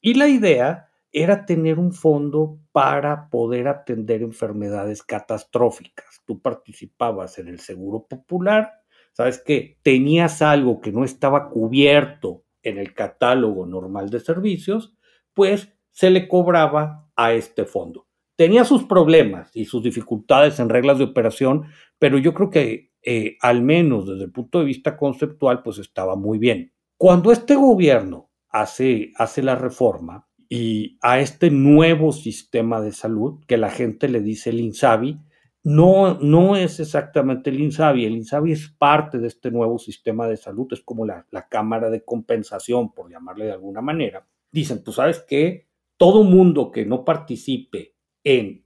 y 0.00 0.14
la 0.14 0.28
idea 0.28 0.88
era 1.12 1.44
tener 1.46 1.78
un 1.78 1.92
fondo 1.92 2.58
para 2.72 3.28
poder 3.28 3.68
atender 3.68 4.22
enfermedades 4.22 5.02
catastróficas. 5.02 6.22
Tú 6.26 6.40
participabas 6.40 7.38
en 7.38 7.48
el 7.48 7.60
seguro 7.60 8.06
popular, 8.08 8.72
sabes 9.12 9.40
que 9.40 9.78
tenías 9.82 10.42
algo 10.42 10.80
que 10.80 10.90
no 10.90 11.04
estaba 11.04 11.50
cubierto 11.50 12.44
en 12.62 12.78
el 12.78 12.94
catálogo 12.94 13.66
normal 13.66 14.08
de 14.10 14.20
servicios, 14.20 14.94
pues 15.34 15.68
se 15.90 16.10
le 16.10 16.28
cobraba 16.28 17.10
a 17.14 17.34
este 17.34 17.64
fondo. 17.64 18.06
Tenía 18.36 18.64
sus 18.64 18.84
problemas 18.84 19.54
y 19.54 19.66
sus 19.66 19.82
dificultades 19.82 20.58
en 20.58 20.70
reglas 20.70 20.98
de 20.98 21.04
operación, 21.04 21.66
pero 21.98 22.16
yo 22.18 22.32
creo 22.32 22.50
que 22.50 22.91
eh, 23.02 23.36
al 23.40 23.62
menos 23.62 24.06
desde 24.06 24.24
el 24.24 24.32
punto 24.32 24.58
de 24.60 24.64
vista 24.64 24.96
conceptual, 24.96 25.62
pues 25.62 25.78
estaba 25.78 26.16
muy 26.16 26.38
bien. 26.38 26.72
Cuando 26.96 27.32
este 27.32 27.56
gobierno 27.56 28.30
hace, 28.48 29.12
hace 29.16 29.42
la 29.42 29.56
reforma 29.56 30.28
y 30.48 30.98
a 31.02 31.20
este 31.20 31.50
nuevo 31.50 32.12
sistema 32.12 32.80
de 32.80 32.92
salud, 32.92 33.40
que 33.46 33.56
la 33.56 33.70
gente 33.70 34.08
le 34.08 34.20
dice 34.20 34.50
el 34.50 34.60
INSABI, 34.60 35.18
no, 35.64 36.18
no 36.20 36.56
es 36.56 36.80
exactamente 36.80 37.50
el 37.50 37.60
INSABI, 37.60 38.04
el 38.04 38.16
INSABI 38.16 38.52
es 38.52 38.68
parte 38.68 39.18
de 39.18 39.28
este 39.28 39.50
nuevo 39.50 39.78
sistema 39.78 40.26
de 40.28 40.36
salud, 40.36 40.66
es 40.72 40.82
como 40.82 41.06
la, 41.06 41.26
la 41.30 41.48
cámara 41.48 41.88
de 41.88 42.04
compensación, 42.04 42.92
por 42.92 43.10
llamarle 43.10 43.46
de 43.46 43.52
alguna 43.52 43.80
manera. 43.80 44.26
Dicen, 44.50 44.82
tú 44.82 44.92
sabes 44.92 45.20
que 45.26 45.68
todo 45.96 46.24
mundo 46.24 46.70
que 46.70 46.84
no 46.84 47.04
participe 47.04 47.94
en 48.24 48.61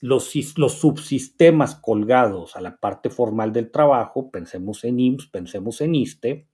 los, 0.00 0.32
subsistemas 0.72 1.74
colgados 1.76 2.56
a 2.56 2.60
la 2.60 2.76
parte 2.76 3.10
formal 3.10 3.52
del 3.52 3.70
trabajo, 3.70 4.30
pensemos 4.30 4.84
en 4.84 5.00
IMSS, 5.00 5.26
pensemos 5.28 5.80
en 5.80 5.94
ISTE, 5.94 6.48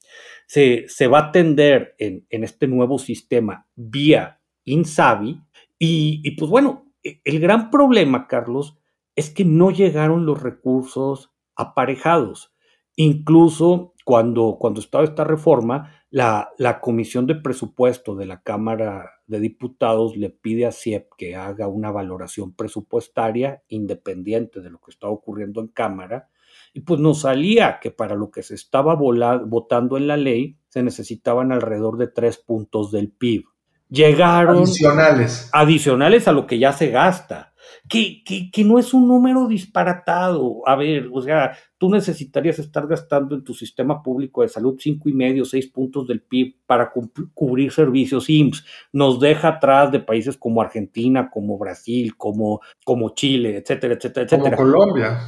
se, 0.46 0.84
se 0.88 1.06
va 1.06 1.18
a 1.18 1.28
atender 1.28 1.94
en, 1.98 2.26
este 2.30 2.66
nuevo 2.66 2.98
sistema 2.98 3.66
vía 3.74 4.40
INSABI 4.64 5.40
y, 5.78 6.20
y 6.24 6.30
pues 6.32 6.50
bueno, 6.50 6.92
e, 7.02 7.20
el 7.24 7.40
gran 7.40 7.70
problema, 7.70 8.26
Carlos, 8.26 8.78
es 9.16 9.30
que 9.30 9.44
no 9.44 9.70
llegaron 9.70 10.26
los 10.26 10.42
recursos 10.42 11.32
aparejados. 11.56 12.54
Incluso 12.94 13.94
cuando, 14.08 14.56
cuando 14.58 14.80
estaba 14.80 15.04
esta 15.04 15.22
reforma, 15.22 15.92
la, 16.08 16.48
la, 16.56 16.80
Comisión 16.80 17.26
de 17.26 17.34
Presupuesto 17.34 18.16
de 18.16 18.24
la 18.24 18.40
Cámara 18.40 19.20
de 19.26 19.38
Diputados 19.38 20.16
le 20.16 20.30
pide 20.30 20.64
a 20.64 20.72
CIEP 20.72 21.10
que 21.18 21.36
haga 21.36 21.68
una 21.68 21.90
valoración 21.90 22.54
presupuestaria 22.54 23.62
independiente 23.68 24.62
de 24.62 24.70
lo 24.70 24.80
que 24.80 24.92
estaba 24.92 25.12
ocurriendo 25.12 25.60
en 25.60 25.68
Cámara. 25.68 26.30
Y 26.72 26.80
pues 26.80 27.00
nos 27.00 27.20
salía 27.20 27.80
que 27.82 27.90
para 27.90 28.14
lo 28.14 28.30
que 28.30 28.42
se 28.42 28.54
estaba 28.54 28.94
votando 28.94 29.98
en 29.98 30.06
la 30.06 30.16
ley 30.16 30.56
se 30.68 30.82
necesitaban 30.82 31.52
alrededor 31.52 31.98
de 31.98 32.06
tres 32.06 32.38
puntos 32.38 32.90
del 32.90 33.10
PIB. 33.10 33.44
Llegaron 33.90 34.62
adicionales. 34.62 35.50
adicionales 35.52 36.28
a 36.28 36.32
lo 36.32 36.46
que 36.46 36.58
ya 36.58 36.72
se 36.72 36.88
gasta 36.88 37.52
que, 37.88 38.22
que, 38.52 38.64
no 38.64 38.78
es 38.78 38.92
un 38.94 39.08
número 39.08 39.46
disparatado. 39.48 40.62
A 40.66 40.76
ver, 40.76 41.08
o 41.12 41.20
sea, 41.22 41.56
tú 41.78 41.88
necesitarías 41.88 42.58
estar 42.58 42.86
gastando 42.88 43.36
en 43.36 43.44
tu 43.44 43.54
sistema 43.54 44.02
público 44.02 44.42
de 44.42 44.48
salud 44.48 44.76
cinco 44.78 45.08
y 45.08 45.12
medio, 45.12 45.44
seis 45.44 45.68
puntos 45.68 46.08
del 46.08 46.20
PIB 46.20 46.56
para 46.66 46.92
cubrir 47.34 47.72
servicios 47.72 48.28
IMSS. 48.28 48.64
Nos 48.92 49.20
deja 49.20 49.48
atrás 49.48 49.92
de 49.92 50.00
países 50.00 50.36
como 50.36 50.60
Argentina, 50.60 51.30
como 51.30 51.56
Brasil, 51.56 52.16
como, 52.16 52.60
como 52.84 53.14
Chile, 53.14 53.58
etcétera, 53.58 53.94
etcétera, 53.94 54.26
etcétera. 54.26 54.56
Como 54.56 54.70
Colombia. 54.70 55.18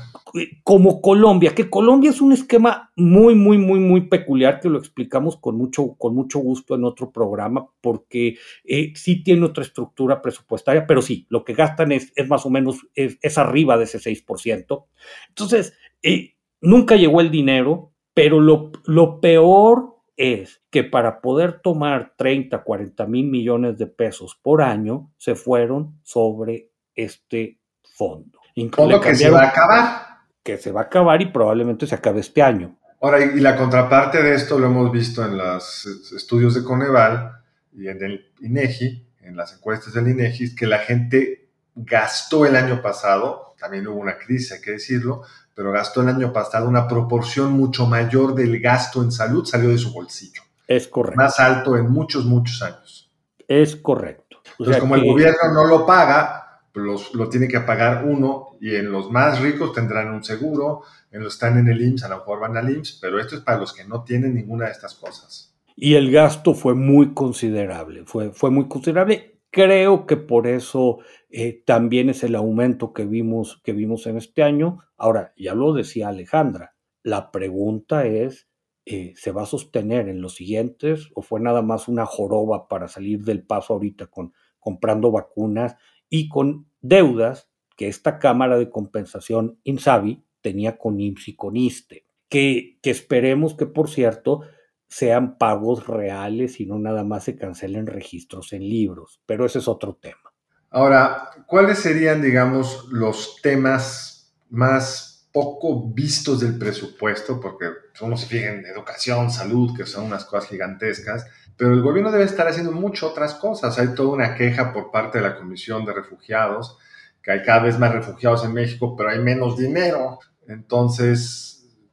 Como 0.65 1.01
Colombia, 1.01 1.55
que 1.55 1.71
Colombia 1.71 2.11
es 2.11 2.21
un 2.21 2.33
esquema 2.33 2.91
muy, 2.97 3.37
muy, 3.37 3.57
muy, 3.57 3.79
muy 3.79 4.03
peculiar 4.03 4.61
que 4.61 4.69
lo 4.69 4.79
explicamos 4.79 5.37
con 5.37 5.57
mucho, 5.57 5.95
con 5.99 6.17
mucho 6.17 6.41
gusto 6.41 6.75
en 6.75 6.85
otro 6.85 7.13
programa, 7.13 7.69
porque 7.81 8.37
eh, 8.65 8.93
sí 8.97 9.23
tiene 9.23 9.47
otra 9.47 9.63
estructura 9.63 10.21
presupuestaria, 10.21 10.87
pero 10.87 11.01
sí, 11.01 11.27
lo 11.29 11.45
que 11.45 11.55
gastan 11.55 11.93
es, 11.93 12.13
es 12.17 12.29
más 12.29 12.45
o 12.45 12.51
menos, 12.51 12.87
es, 12.95 13.39
arriba 13.39 13.79
de 13.79 13.85
ese 13.85 13.99
6%. 13.99 14.85
Entonces, 15.29 15.75
eh, 16.03 16.35
nunca 16.61 16.97
llegó 16.97 17.21
el 17.21 17.31
dinero, 17.31 17.93
pero 18.15 18.41
lo, 18.41 18.73
lo 18.85 19.21
peor 19.21 19.97
es 20.17 20.61
que 20.71 20.85
para 20.85 21.21
poder 21.21 21.61
tomar 21.63 22.13
30, 22.17 22.63
40 22.63 23.07
mil 23.07 23.27
millones 23.27 23.79
de 23.79 23.87
pesos 23.87 24.39
por 24.41 24.63
año, 24.63 25.11
se 25.17 25.35
fueron 25.35 25.99
sobre 26.03 26.71
este 26.95 27.59
fondo. 27.95 28.39
Fondo 28.73 29.01
que 29.01 29.15
se 29.15 29.31
va 29.31 29.45
a 29.45 29.49
acabar. 29.49 30.07
Que 30.43 30.59
se 30.59 30.73
va 30.73 30.83
a 30.83 30.85
acabar 30.85 31.23
y 31.23 31.27
probablemente 31.27 31.87
se 31.87 31.95
acabe 31.95 32.21
este 32.21 32.43
año. 32.43 32.79
Ahora, 33.01 33.25
y 33.25 33.41
la 33.41 33.57
contraparte 33.57 34.23
de 34.23 34.35
esto 34.35 34.59
lo 34.59 34.67
hemos 34.67 34.93
visto 34.93 35.25
en 35.25 35.39
los 35.39 35.87
estudios 36.15 36.55
de 36.55 36.65
Coneval 36.65 37.33
y 37.73 37.89
en 37.89 38.03
el 38.03 38.33
INEGI, 38.41 39.07
en 39.23 39.37
las 39.37 39.55
encuestas 39.55 39.95
del 39.95 40.09
INEGI, 40.09 40.55
que 40.55 40.67
la 40.67 40.81
gente 40.81 41.49
gastó 41.75 42.45
el 42.45 42.57
año 42.57 42.83
pasado, 42.83 43.55
también 43.59 43.87
hubo 43.87 44.01
una 44.01 44.19
crisis, 44.19 44.53
hay 44.53 44.61
que 44.61 44.73
decirlo, 44.73 45.23
pero 45.61 45.73
gastó 45.73 46.01
el 46.01 46.09
año 46.09 46.33
pasado 46.33 46.67
una 46.67 46.89
proporción 46.89 47.53
mucho 47.53 47.87
mayor 47.87 48.35
del 48.35 48.59
gasto 48.61 49.03
en 49.03 49.13
salud, 49.13 49.45
salió 49.45 49.69
de 49.69 49.77
su 49.77 49.93
bolsillo. 49.93 50.41
Es 50.67 50.89
correcto. 50.89 51.21
Más 51.21 51.39
alto 51.39 51.77
en 51.77 51.91
muchos, 51.91 52.25
muchos 52.25 52.63
años. 52.63 53.13
Es 53.47 53.77
correcto. 53.77 54.41
Entonces, 54.59 54.81
como 54.81 54.95
el 54.95 55.05
gobierno 55.05 55.53
no 55.53 55.67
lo 55.67 55.85
paga, 55.85 56.63
pues 56.73 57.13
lo 57.13 57.29
tiene 57.29 57.47
que 57.47 57.61
pagar 57.61 58.07
uno 58.07 58.57
y 58.59 58.75
en 58.75 58.91
los 58.91 59.11
más 59.11 59.39
ricos 59.43 59.75
tendrán 59.75 60.11
un 60.15 60.25
seguro, 60.25 60.81
en 61.11 61.23
los 61.23 61.35
que 61.35 61.47
están 61.47 61.59
en 61.59 61.69
el 61.69 61.83
IMSS 61.83 62.05
a 62.05 62.09
lo 62.09 62.17
mejor 62.17 62.41
van 62.41 62.57
al 62.57 62.71
IMSS, 62.71 62.99
pero 62.99 63.21
esto 63.21 63.37
es 63.37 63.43
para 63.43 63.59
los 63.59 63.75
que 63.75 63.85
no 63.85 64.03
tienen 64.03 64.35
ninguna 64.35 64.65
de 64.65 64.71
estas 64.71 64.95
cosas. 64.95 65.55
Y 65.77 65.97
el 65.97 66.11
gasto 66.11 66.55
fue 66.55 66.75
muy 66.75 67.13
considerable, 67.13 68.05
fue, 68.07 68.31
fue 68.31 68.51
muy 68.51 68.67
considerable 68.67 69.31
Creo 69.51 70.07
que 70.07 70.17
por 70.17 70.47
eso 70.47 71.01
eh, 71.31 71.63
también 71.65 72.11
es 72.11 72.25
el 72.25 72.35
aumento 72.35 72.93
que 72.93 73.05
vimos, 73.05 73.61
que 73.63 73.73
vimos 73.73 74.07
en 74.07 74.17
este 74.17 74.43
año. 74.43 74.81
Ahora, 74.97 75.33
ya 75.37 75.55
lo 75.55 75.73
decía 75.73 76.09
Alejandra, 76.09 76.75
la 77.03 77.31
pregunta 77.31 78.05
es, 78.07 78.49
eh, 78.85 79.15
¿se 79.17 79.31
va 79.31 79.43
a 79.43 79.47
sostener 79.47 80.09
en 80.09 80.21
los 80.21 80.35
siguientes 80.35 81.09
o 81.15 81.23
fue 81.23 81.41
nada 81.41 81.63
más 81.63 81.87
una 81.87 82.05
joroba 82.05 82.67
para 82.67 82.89
salir 82.89 83.23
del 83.25 83.45
paso 83.45 83.75
ahorita 83.75 84.09
con 84.09 84.33
comprando 84.59 85.11
vacunas 85.11 85.77
y 86.09 86.29
con 86.29 86.67
deudas 86.81 87.49
que 87.77 87.89
esta 87.89 88.19
Cámara 88.19 88.59
de 88.59 88.69
Compensación 88.69 89.59
INSABI 89.63 90.25
tenía 90.43 90.77
con 90.77 91.01
IMSS 91.01 91.29
y 91.29 91.37
con 91.37 91.57
ISTE? 91.57 92.07
Que, 92.29 92.79
que 92.83 92.91
esperemos 92.91 93.55
que, 93.55 93.67
por 93.67 93.89
cierto, 93.89 94.43
sean 94.89 95.39
pagos 95.39 95.87
reales 95.87 96.61
y 96.61 96.67
no 96.67 96.79
nada 96.79 97.05
más 97.05 97.25
se 97.25 97.37
cancelen 97.37 97.87
registros 97.87 98.53
en 98.53 98.69
libros, 98.69 99.21
pero 99.27 99.47
ese 99.47 99.61
es 99.61 99.69
otro 99.69 99.95
tema. 99.95 100.30
Ahora, 100.71 101.31
¿cuáles 101.47 101.79
serían, 101.79 102.23
digamos, 102.23 102.87
los 102.91 103.41
temas 103.43 104.33
más 104.51 105.29
poco 105.33 105.89
vistos 105.93 106.41
del 106.41 106.59
presupuesto? 106.59 107.41
Porque 107.41 107.67
uno 108.01 108.17
se 108.17 108.27
fija 108.27 108.51
en 108.51 108.65
educación, 108.67 109.31
salud, 109.31 109.77
que 109.77 109.87
son 109.87 110.05
unas 110.05 110.25
cosas 110.25 110.49
gigantescas, 110.49 111.27
pero 111.57 111.75
el 111.75 111.83
gobierno 111.83 112.11
debe 112.11 112.25
estar 112.25 112.49
haciendo 112.49 112.73
muchas 112.73 113.11
otras 113.11 113.35
cosas. 113.35 113.79
Hay 113.79 113.89
toda 113.95 114.11
una 114.11 114.35
queja 114.35 114.73
por 114.73 114.91
parte 114.91 115.19
de 115.19 115.25
la 115.25 115.37
Comisión 115.37 115.85
de 115.85 115.93
Refugiados, 115.93 116.79
que 117.23 117.33
hay 117.33 117.43
cada 117.43 117.65
vez 117.65 117.79
más 117.79 117.93
refugiados 117.93 118.45
en 118.45 118.55
México, 118.55 118.97
pero 118.97 119.11
hay 119.11 119.19
menos 119.19 119.59
dinero. 119.59 120.21
Entonces, 120.49 121.51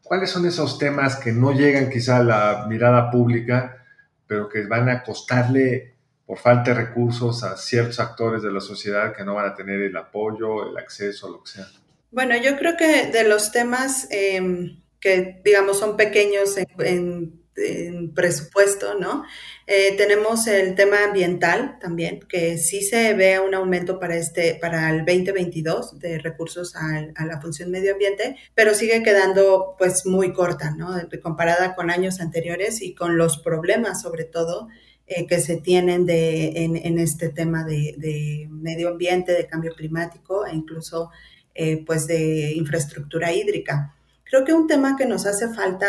¿Cuáles 0.07 0.29
son 0.29 0.45
esos 0.45 0.79
temas 0.79 1.17
que 1.17 1.33
no 1.33 1.51
llegan 1.51 1.89
quizá 1.89 2.17
a 2.17 2.23
la 2.23 2.65
mirada 2.69 3.11
pública, 3.11 3.83
pero 4.25 4.47
que 4.47 4.65
van 4.65 4.87
a 4.87 5.03
costarle 5.03 5.96
por 6.27 6.37
falta 6.37 6.71
de 6.71 6.77
recursos 6.77 7.43
a 7.43 7.57
ciertos 7.57 7.99
actores 7.99 8.43
de 8.43 8.51
la 8.51 8.61
sociedad 8.61 9.15
que 9.15 9.23
no 9.23 9.33
van 9.33 9.49
a 9.49 9.55
tener 9.55 9.81
el 9.81 9.97
apoyo, 9.97 10.69
el 10.69 10.77
acceso, 10.77 11.29
lo 11.29 11.41
que 11.43 11.51
sea? 11.51 11.67
Bueno, 12.11 12.37
yo 12.37 12.55
creo 12.57 12.77
que 12.77 13.07
de 13.07 13.23
los 13.27 13.51
temas 13.51 14.07
em, 14.11 14.83
que, 14.99 15.41
digamos, 15.43 15.79
son 15.79 15.97
pequeños 15.97 16.55
en 16.77 17.47
presupuesto, 18.13 18.95
¿no? 18.99 19.23
Eh, 19.65 19.95
tenemos 19.97 20.47
el 20.47 20.75
tema 20.75 21.03
ambiental 21.05 21.77
también, 21.79 22.19
que 22.19 22.57
sí 22.57 22.81
se 22.81 23.13
ve 23.15 23.39
un 23.39 23.55
aumento 23.55 23.99
para, 23.99 24.15
este, 24.15 24.55
para 24.61 24.89
el 24.91 24.99
2022 24.99 25.99
de 25.99 26.19
recursos 26.19 26.75
a, 26.75 27.25
la 27.25 27.41
función 27.41 27.71
medio 27.71 27.93
ambiente, 27.93 28.37
pero 28.53 28.73
sigue 28.73 29.01
quedando 29.03 29.75
pues 29.77 30.05
muy 30.05 30.33
corta, 30.33 30.71
¿no? 30.71 30.89
Comparada 31.21 31.75
con 31.75 31.89
años 31.89 32.21
anteriores 32.21 32.81
y 32.81 32.93
con 32.93 33.17
los 33.17 33.39
problemas 33.39 34.01
sobre 34.01 34.23
todo 34.23 34.67
eh, 35.07 35.25
que 35.25 35.39
se 35.39 35.57
tienen 35.57 36.05
de, 36.05 36.63
en, 36.63 36.99
este 36.99 37.29
tema 37.29 37.63
de, 37.63 38.47
medio 38.51 38.89
ambiente, 38.89 39.31
de 39.31 39.47
cambio 39.47 39.73
climático 39.73 40.45
e 40.45 40.53
incluso 40.53 41.09
eh, 41.55 41.83
pues 41.85 42.07
de 42.07 42.53
infraestructura 42.53 43.33
hídrica. 43.33 43.95
Creo 44.23 44.43
que 44.43 44.53
un 44.53 44.67
tema 44.67 44.95
que 44.97 45.05
nos 45.05 45.25
hace 45.25 45.47
falta 45.53 45.87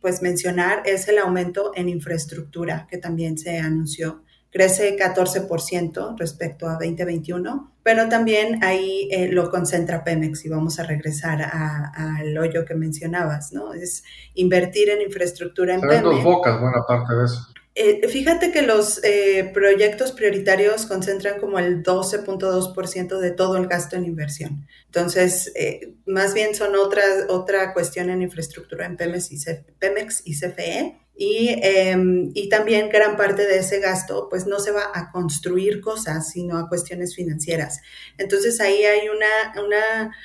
pues 0.00 0.22
mencionar 0.22 0.82
es 0.84 1.08
el 1.08 1.18
aumento 1.18 1.72
en 1.74 1.88
infraestructura 1.88 2.86
que 2.88 2.98
también 2.98 3.38
se 3.38 3.58
anunció. 3.58 4.22
Crece 4.50 4.96
14% 4.96 6.16
respecto 6.18 6.68
a 6.68 6.74
2021, 6.74 7.74
pero 7.82 8.08
también 8.08 8.64
ahí 8.64 9.08
eh, 9.12 9.28
lo 9.30 9.50
concentra 9.50 10.04
Pemex 10.04 10.46
y 10.46 10.48
vamos 10.48 10.78
a 10.78 10.84
regresar 10.84 11.42
al 11.42 12.38
hoyo 12.38 12.64
que 12.64 12.74
mencionabas, 12.74 13.52
¿no? 13.52 13.74
Es 13.74 14.04
invertir 14.32 14.88
en 14.88 15.02
infraestructura 15.02 15.74
en 15.74 15.82
Pemex. 15.82 16.02
dos 16.02 16.24
bocas 16.24 16.58
buena 16.60 16.82
parte 16.86 17.14
de 17.14 17.24
eso. 17.26 17.46
Eh, 17.80 18.08
fíjate 18.08 18.50
que 18.50 18.62
los 18.62 19.00
eh, 19.04 19.52
proyectos 19.54 20.10
prioritarios 20.10 20.84
concentran 20.84 21.38
como 21.38 21.60
el 21.60 21.84
12.2% 21.84 23.20
de 23.20 23.30
todo 23.30 23.56
el 23.56 23.68
gasto 23.68 23.94
en 23.94 24.04
inversión. 24.04 24.66
Entonces, 24.86 25.52
eh, 25.54 25.94
más 26.04 26.34
bien 26.34 26.56
son 26.56 26.74
otra, 26.74 27.04
otra 27.28 27.72
cuestión 27.72 28.10
en 28.10 28.20
infraestructura 28.20 28.84
en 28.84 28.96
Pemex 28.96 29.30
y, 29.30 29.38
Pemex 29.78 30.22
y 30.24 30.34
CFE. 30.34 30.98
Y, 31.14 31.50
em, 31.62 32.32
y, 32.34 32.48
también 32.48 32.88
gran 32.88 33.16
parte 33.16 33.46
de 33.46 33.58
ese 33.58 33.78
gasto, 33.78 34.28
pues 34.28 34.46
no 34.46 34.58
se 34.58 34.72
va 34.72 34.90
a 34.92 35.12
construir 35.12 35.80
cosas, 35.80 36.30
sino 36.30 36.58
a 36.58 36.68
cuestiones 36.68 37.14
financieras. 37.14 37.80
Entonces 38.18 38.60
ahí 38.60 38.84
hay 38.84 39.08
una, 39.08 39.64
una 39.64 40.16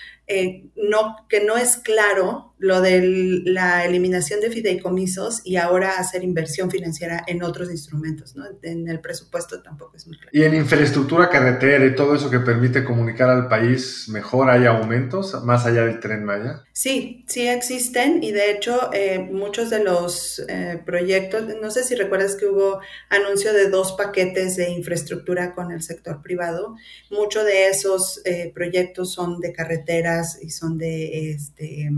no, 0.75 1.17
que 1.29 1.43
no 1.43 1.57
es 1.57 1.77
claro 1.77 2.52
lo 2.63 2.79
de 2.79 3.41
la 3.43 3.83
eliminación 3.83 4.39
de 4.39 4.49
fideicomisos 4.49 5.41
y 5.43 5.57
ahora 5.57 5.97
hacer 5.97 6.23
inversión 6.23 6.71
financiera 6.71 7.21
en 7.27 7.43
otros 7.43 7.69
instrumentos, 7.69 8.37
¿no? 8.37 8.45
En 8.61 8.87
el 8.87 9.01
presupuesto 9.01 9.61
tampoco 9.61 9.97
es 9.97 10.07
muy 10.07 10.15
claro. 10.15 10.29
Y 10.31 10.43
en 10.43 10.55
infraestructura 10.55 11.29
carretera 11.29 11.85
y 11.85 11.93
todo 11.93 12.15
eso 12.15 12.31
que 12.31 12.39
permite 12.39 12.85
comunicar 12.85 13.29
al 13.29 13.49
país 13.49 14.07
mejor, 14.07 14.49
¿hay 14.49 14.65
aumentos 14.65 15.43
más 15.43 15.65
allá 15.65 15.83
del 15.83 15.99
tren 15.99 16.23
Maya? 16.23 16.63
Sí, 16.71 17.25
sí 17.27 17.49
existen 17.49 18.23
y 18.23 18.31
de 18.31 18.51
hecho 18.51 18.91
eh, 18.93 19.19
muchos 19.19 19.69
de 19.69 19.83
los 19.83 20.41
eh, 20.47 20.81
proyectos, 20.85 21.43
no 21.61 21.69
sé 21.69 21.83
si 21.83 21.95
recuerdas 21.95 22.37
que 22.37 22.45
hubo 22.45 22.79
anuncio 23.09 23.51
de 23.51 23.69
dos 23.69 23.91
paquetes 23.91 24.55
de 24.55 24.69
infraestructura 24.69 25.53
con 25.53 25.73
el 25.73 25.81
sector 25.81 26.21
privado, 26.21 26.77
muchos 27.11 27.43
de 27.43 27.67
esos 27.67 28.21
proyectos 28.53 29.11
son 29.11 29.41
de 29.41 29.51
carretera 29.51 30.23
y 30.41 30.49
son 30.49 30.77
de 30.77 31.31
este, 31.31 31.89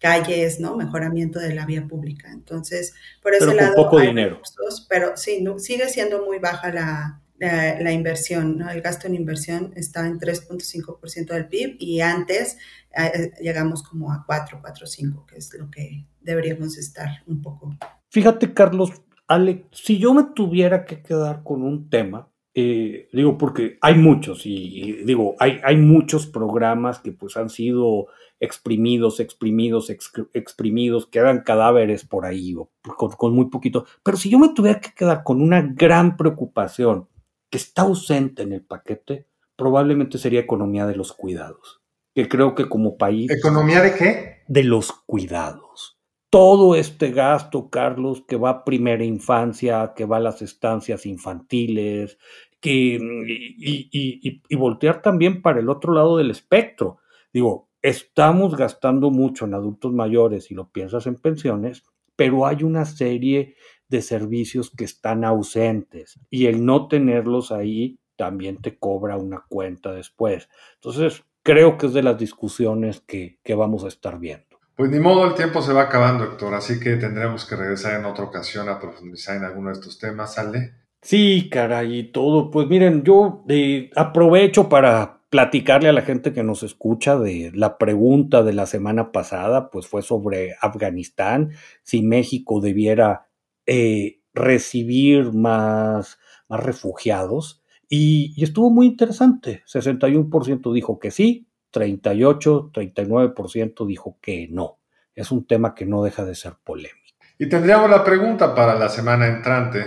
calles, 0.00 0.58
¿no? 0.58 0.76
Mejoramiento 0.76 1.38
de 1.38 1.54
la 1.54 1.66
vía 1.66 1.86
pública. 1.86 2.30
Entonces, 2.32 2.94
por 3.22 3.34
ese 3.34 3.54
lado. 3.54 3.74
poco 3.76 4.00
dinero. 4.00 4.40
pero 4.88 5.16
sí, 5.16 5.40
no, 5.42 5.58
sigue 5.58 5.88
siendo 5.88 6.24
muy 6.24 6.38
baja 6.38 6.72
la, 6.72 7.20
la, 7.38 7.92
inversión, 7.92 8.58
¿no? 8.58 8.70
El 8.70 8.82
gasto 8.82 9.06
en 9.06 9.14
inversión 9.14 9.72
está 9.76 10.06
en 10.06 10.18
3.5% 10.18 11.26
del 11.26 11.48
PIB 11.48 11.76
y 11.78 12.00
antes 12.00 12.58
eh, 12.96 13.30
llegamos 13.40 13.82
como 13.82 14.12
a 14.12 14.24
4, 14.26 14.58
4, 14.60 14.86
5, 14.86 15.26
que 15.26 15.36
es 15.36 15.54
lo 15.54 15.70
que 15.70 16.06
deberíamos 16.20 16.76
estar 16.76 17.22
un 17.26 17.40
poco. 17.40 17.76
Fíjate, 18.08 18.52
Carlos, 18.52 18.90
Alex, 19.26 19.66
si 19.70 19.98
yo 19.98 20.12
me 20.12 20.24
tuviera 20.34 20.84
que 20.84 21.02
quedar 21.02 21.42
con 21.42 21.62
un 21.62 21.88
tema, 21.88 22.28
eh, 22.52 23.08
digo, 23.12 23.38
porque 23.38 23.78
hay 23.80 23.94
muchos 23.94 24.42
y, 24.44 25.04
digo, 25.04 25.36
hay, 25.38 25.60
hay, 25.62 25.76
muchos 25.76 26.26
programas 26.26 26.98
que 26.98 27.12
pues 27.12 27.36
han 27.36 27.48
sido 27.48 28.08
exprimidos, 28.40 29.20
exprimidos, 29.20 29.90
exprimidos, 29.90 31.06
quedan 31.06 31.42
cadáveres 31.42 32.04
por 32.04 32.24
ahí 32.24 32.54
con, 32.96 33.10
con, 33.12 33.34
muy 33.34 33.50
poquito. 33.50 33.84
Pero 34.02 34.16
si 34.16 34.30
yo 34.30 34.38
me 34.38 34.54
tuviera 34.54 34.80
que 34.80 34.92
quedar 34.94 35.22
con 35.22 35.42
una 35.42 35.60
gran 35.62 36.16
preocupación 36.16 37.08
que 37.50 37.58
está 37.58 37.82
ausente 37.82 38.42
en 38.42 38.52
el 38.52 38.62
paquete, 38.62 39.26
probablemente 39.56 40.18
sería 40.18 40.40
economía 40.40 40.86
de 40.86 40.96
los 40.96 41.12
cuidados, 41.12 41.82
que 42.14 42.28
creo 42.28 42.54
que 42.54 42.68
como 42.68 42.96
país... 42.96 43.30
¿Economía 43.30 43.82
de 43.82 43.94
qué? 43.94 44.42
De 44.48 44.64
los 44.64 44.90
cuidados 44.90 46.00
todo 46.30 46.76
este 46.76 47.10
gasto, 47.10 47.68
Carlos, 47.70 48.22
que 48.26 48.36
va 48.36 48.50
a 48.50 48.64
primera 48.64 49.04
infancia, 49.04 49.94
que 49.96 50.04
va 50.04 50.18
a 50.18 50.20
las 50.20 50.42
estancias 50.42 51.04
infantiles, 51.04 52.18
que, 52.60 53.00
y, 53.26 54.40
y, 54.48 54.56
voltear 54.56 55.02
también 55.02 55.42
para 55.42 55.58
el 55.58 55.68
otro 55.68 55.92
lado 55.92 56.16
del 56.16 56.30
espectro. 56.30 56.98
Digo, 57.32 57.69
estamos 57.82 58.56
gastando 58.56 59.10
mucho 59.10 59.44
en 59.46 59.54
adultos 59.54 59.92
mayores 59.92 60.50
y 60.50 60.54
lo 60.54 60.70
piensas 60.70 61.06
en 61.06 61.16
pensiones, 61.16 61.84
pero 62.16 62.46
hay 62.46 62.62
una 62.62 62.84
serie 62.84 63.56
de 63.88 64.02
servicios 64.02 64.70
que 64.70 64.84
están 64.84 65.24
ausentes 65.24 66.20
y 66.30 66.46
el 66.46 66.64
no 66.64 66.88
tenerlos 66.88 67.52
ahí 67.52 67.98
también 68.16 68.60
te 68.60 68.78
cobra 68.78 69.16
una 69.16 69.44
cuenta 69.48 69.92
después. 69.92 70.48
Entonces, 70.74 71.24
creo 71.42 71.78
que 71.78 71.86
es 71.86 71.94
de 71.94 72.02
las 72.02 72.18
discusiones 72.18 73.00
que, 73.00 73.38
que 73.42 73.54
vamos 73.54 73.84
a 73.84 73.88
estar 73.88 74.18
viendo. 74.18 74.46
Pues 74.76 74.90
ni 74.90 75.00
modo, 75.00 75.26
el 75.26 75.34
tiempo 75.34 75.60
se 75.60 75.72
va 75.72 75.82
acabando, 75.82 76.24
Héctor, 76.24 76.54
así 76.54 76.80
que 76.80 76.96
tendremos 76.96 77.44
que 77.44 77.56
regresar 77.56 77.98
en 77.98 78.06
otra 78.06 78.24
ocasión 78.24 78.68
a 78.68 78.78
profundizar 78.78 79.36
en 79.36 79.44
alguno 79.44 79.68
de 79.68 79.74
estos 79.74 79.98
temas, 79.98 80.34
¿sale? 80.34 80.74
Sí, 81.02 81.48
caray, 81.50 81.98
y 81.98 82.12
todo. 82.12 82.50
Pues 82.50 82.68
miren, 82.68 83.02
yo 83.02 83.44
eh, 83.48 83.90
aprovecho 83.96 84.68
para 84.68 85.19
platicarle 85.30 85.88
a 85.88 85.92
la 85.92 86.02
gente 86.02 86.32
que 86.32 86.42
nos 86.42 86.64
escucha 86.64 87.16
de 87.16 87.52
la 87.54 87.78
pregunta 87.78 88.42
de 88.42 88.52
la 88.52 88.66
semana 88.66 89.12
pasada, 89.12 89.70
pues 89.70 89.86
fue 89.86 90.02
sobre 90.02 90.56
Afganistán, 90.60 91.52
si 91.82 92.02
México 92.02 92.60
debiera 92.60 93.28
eh, 93.64 94.20
recibir 94.34 95.32
más, 95.32 96.18
más 96.48 96.60
refugiados. 96.60 97.62
Y, 97.88 98.34
y, 98.36 98.44
estuvo 98.44 98.70
muy 98.70 98.86
interesante. 98.86 99.62
61% 99.66 100.72
dijo 100.72 100.98
que 100.98 101.12
sí, 101.12 101.48
38, 101.70 102.70
39% 102.72 103.86
dijo 103.86 104.18
que 104.20 104.48
no. 104.50 104.78
Es 105.14 105.30
un 105.30 105.46
tema 105.46 105.74
que 105.74 105.86
no 105.86 106.02
deja 106.02 106.24
de 106.24 106.34
ser 106.34 106.54
polémico. 106.64 106.96
Y 107.38 107.48
tendríamos 107.48 107.88
la 107.88 108.04
pregunta 108.04 108.54
para 108.54 108.74
la 108.74 108.88
semana 108.88 109.28
entrante. 109.28 109.84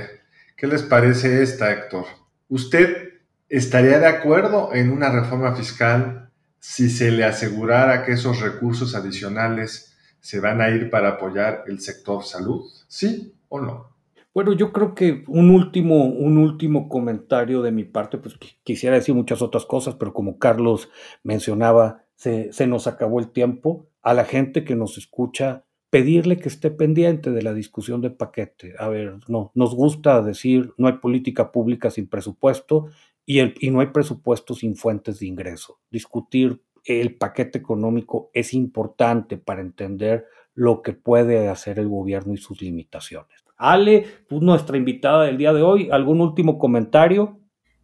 ¿Qué 0.56 0.68
les 0.68 0.84
parece 0.84 1.44
esta, 1.44 1.72
Héctor? 1.72 2.06
¿Usted 2.48 3.13
estaría 3.58 4.00
de 4.00 4.08
acuerdo 4.08 4.74
en 4.74 4.92
una 4.92 5.12
reforma 5.12 5.56
fiscal 5.56 6.32
si 6.58 6.90
se 6.90 7.12
le 7.12 7.24
asegurara 7.24 8.04
que 8.04 8.14
esos 8.14 8.42
recursos 8.42 8.96
adicionales 8.96 9.96
se 10.20 10.40
van 10.40 10.60
a 10.60 10.70
ir 10.70 10.90
para 10.90 11.10
apoyar 11.10 11.64
el 11.68 11.80
sector 11.80 12.24
salud? 12.24 12.64
¿Sí 12.88 13.36
o 13.50 13.62
no? 13.62 13.94
Bueno, 14.34 14.54
yo 14.54 14.74
creo 14.74 14.96
que 14.96 15.24
un 15.28 15.52
último, 15.52 16.06
un 16.06 16.40
último 16.40 16.90
comentario 16.90 17.62
de 17.62 17.72
mi 17.72 17.84
parte, 17.84 18.18
pues 18.18 18.40
quisiera 18.64 18.96
decir 18.96 19.14
muchas 19.14 19.44
otras 19.44 19.66
cosas, 19.66 19.96
pero 19.96 20.14
como 20.14 20.40
Carlos 20.40 20.90
mencionaba, 21.22 22.06
se, 22.16 22.52
se 22.52 22.66
nos 22.66 22.88
acabó 22.88 23.20
el 23.20 23.30
tiempo. 23.30 23.88
A 24.02 24.16
la 24.16 24.26
gente 24.26 24.64
que 24.64 24.76
nos 24.76 24.98
escucha, 24.98 25.66
pedirle 25.92 26.38
que 26.38 26.50
esté 26.50 26.72
pendiente 26.72 27.30
de 27.30 27.44
la 27.44 27.54
discusión 27.54 28.02
del 28.02 28.16
paquete. 28.16 28.74
A 28.80 28.90
ver, 28.90 29.20
no, 29.28 29.52
nos 29.54 29.76
gusta 29.76 30.24
decir 30.24 30.74
no 30.76 30.88
hay 30.88 30.94
política 30.94 31.52
pública 31.52 31.92
sin 31.92 32.08
presupuesto 32.08 32.88
y, 33.26 33.40
el, 33.40 33.56
y 33.60 33.72
no 33.72 33.80
hay 33.80 33.88
presupuesto 33.88 34.54
sin 34.56 34.76
fuentes 34.76 35.20
de 35.20 35.28
ingreso. 35.28 35.80
Discutir 35.90 36.62
el 36.86 37.16
paquete 37.16 37.60
económico 37.60 38.30
es 38.34 38.54
importante 38.54 39.38
para 39.38 39.62
entender 39.62 40.26
lo 40.54 40.82
que 40.82 40.94
puede 40.94 41.48
hacer 41.48 41.80
el 41.80 41.88
gobierno 41.88 42.34
y 42.34 42.38
sus 42.38 42.62
limitaciones. 42.62 43.44
Ale, 43.58 44.06
pues 44.28 44.42
nuestra 44.42 44.78
invitada 44.78 45.26
del 45.26 45.38
día 45.38 45.54
de 45.54 45.62
hoy, 45.62 45.90
¿algún 45.92 46.22
último 46.22 46.60
comentario? 46.60 47.40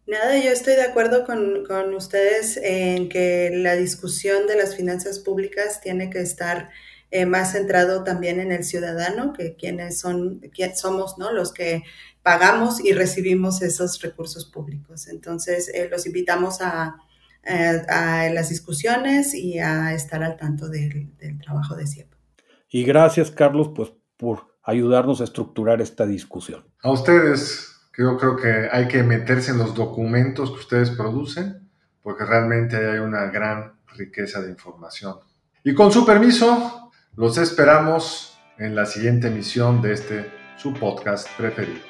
Nada, 0.06 0.36
yo 0.38 0.50
estoy 0.50 0.74
de 0.74 0.82
acuerdo 0.82 1.24
con, 1.24 1.94
ustedes 1.94 2.56
en 2.56 3.08
que 3.08 3.50
la 3.52 3.76
discusión 3.76 4.46
de 4.46 4.56
las 4.56 4.76
finanzas 4.76 5.20
públicas 5.20 5.80
tiene 5.80 6.10
que 6.10 6.20
estar 6.20 6.70
eh, 7.12 7.26
más 7.26 7.52
centrado 7.52 8.02
también 8.02 8.40
en 8.40 8.50
el 8.50 8.64
ciudadano, 8.64 9.32
que 9.32 9.54
quienes 9.54 10.00
son, 10.00 10.40
quién 10.52 10.76
somos, 10.76 11.16
¿no? 11.18 11.32
Los 11.32 11.52
que 11.52 11.84
pagamos 12.22 12.84
y 12.84 12.92
recibimos 12.92 13.62
esos 13.62 14.00
recursos 14.00 14.44
públicos. 14.46 15.08
Entonces, 15.08 15.68
eh, 15.74 15.88
los 15.90 16.06
invitamos 16.06 16.60
a, 16.60 16.96
a, 17.44 18.28
las 18.30 18.48
discusiones 18.48 19.34
y 19.34 19.58
a 19.58 19.94
estar 19.94 20.22
al 20.22 20.36
tanto 20.36 20.68
del, 20.68 21.16
del 21.16 21.38
trabajo 21.40 21.74
de 21.76 21.86
siempre. 21.86 22.18
Y 22.68 22.84
gracias, 22.84 23.30
Carlos, 23.30 23.70
pues 23.74 23.92
por 24.16 24.58
ayudarnos 24.62 25.20
a 25.20 25.24
estructurar 25.24 25.80
esta 25.80 26.06
discusión. 26.06 26.64
A 26.82 26.90
ustedes, 26.90 27.80
yo 27.96 28.16
creo 28.18 28.36
que 28.36 28.68
hay 28.70 28.86
que 28.86 29.02
meterse 29.02 29.52
en 29.52 29.58
los 29.58 29.74
documentos 29.74 30.50
que 30.50 30.58
ustedes 30.58 30.90
producen, 30.90 31.68
porque 32.02 32.24
realmente 32.24 32.76
hay 32.76 32.98
una 32.98 33.26
gran 33.26 33.72
riqueza 33.96 34.40
de 34.40 34.50
información. 34.50 35.16
Y 35.64 35.74
con 35.74 35.90
su 35.90 36.06
permiso, 36.06 36.90
los 37.16 37.38
esperamos 37.38 38.38
en 38.58 38.74
la 38.74 38.86
siguiente 38.86 39.28
emisión 39.28 39.82
de 39.82 39.92
este 39.92 40.30
su 40.56 40.74
podcast 40.74 41.26
preferido. 41.38 41.89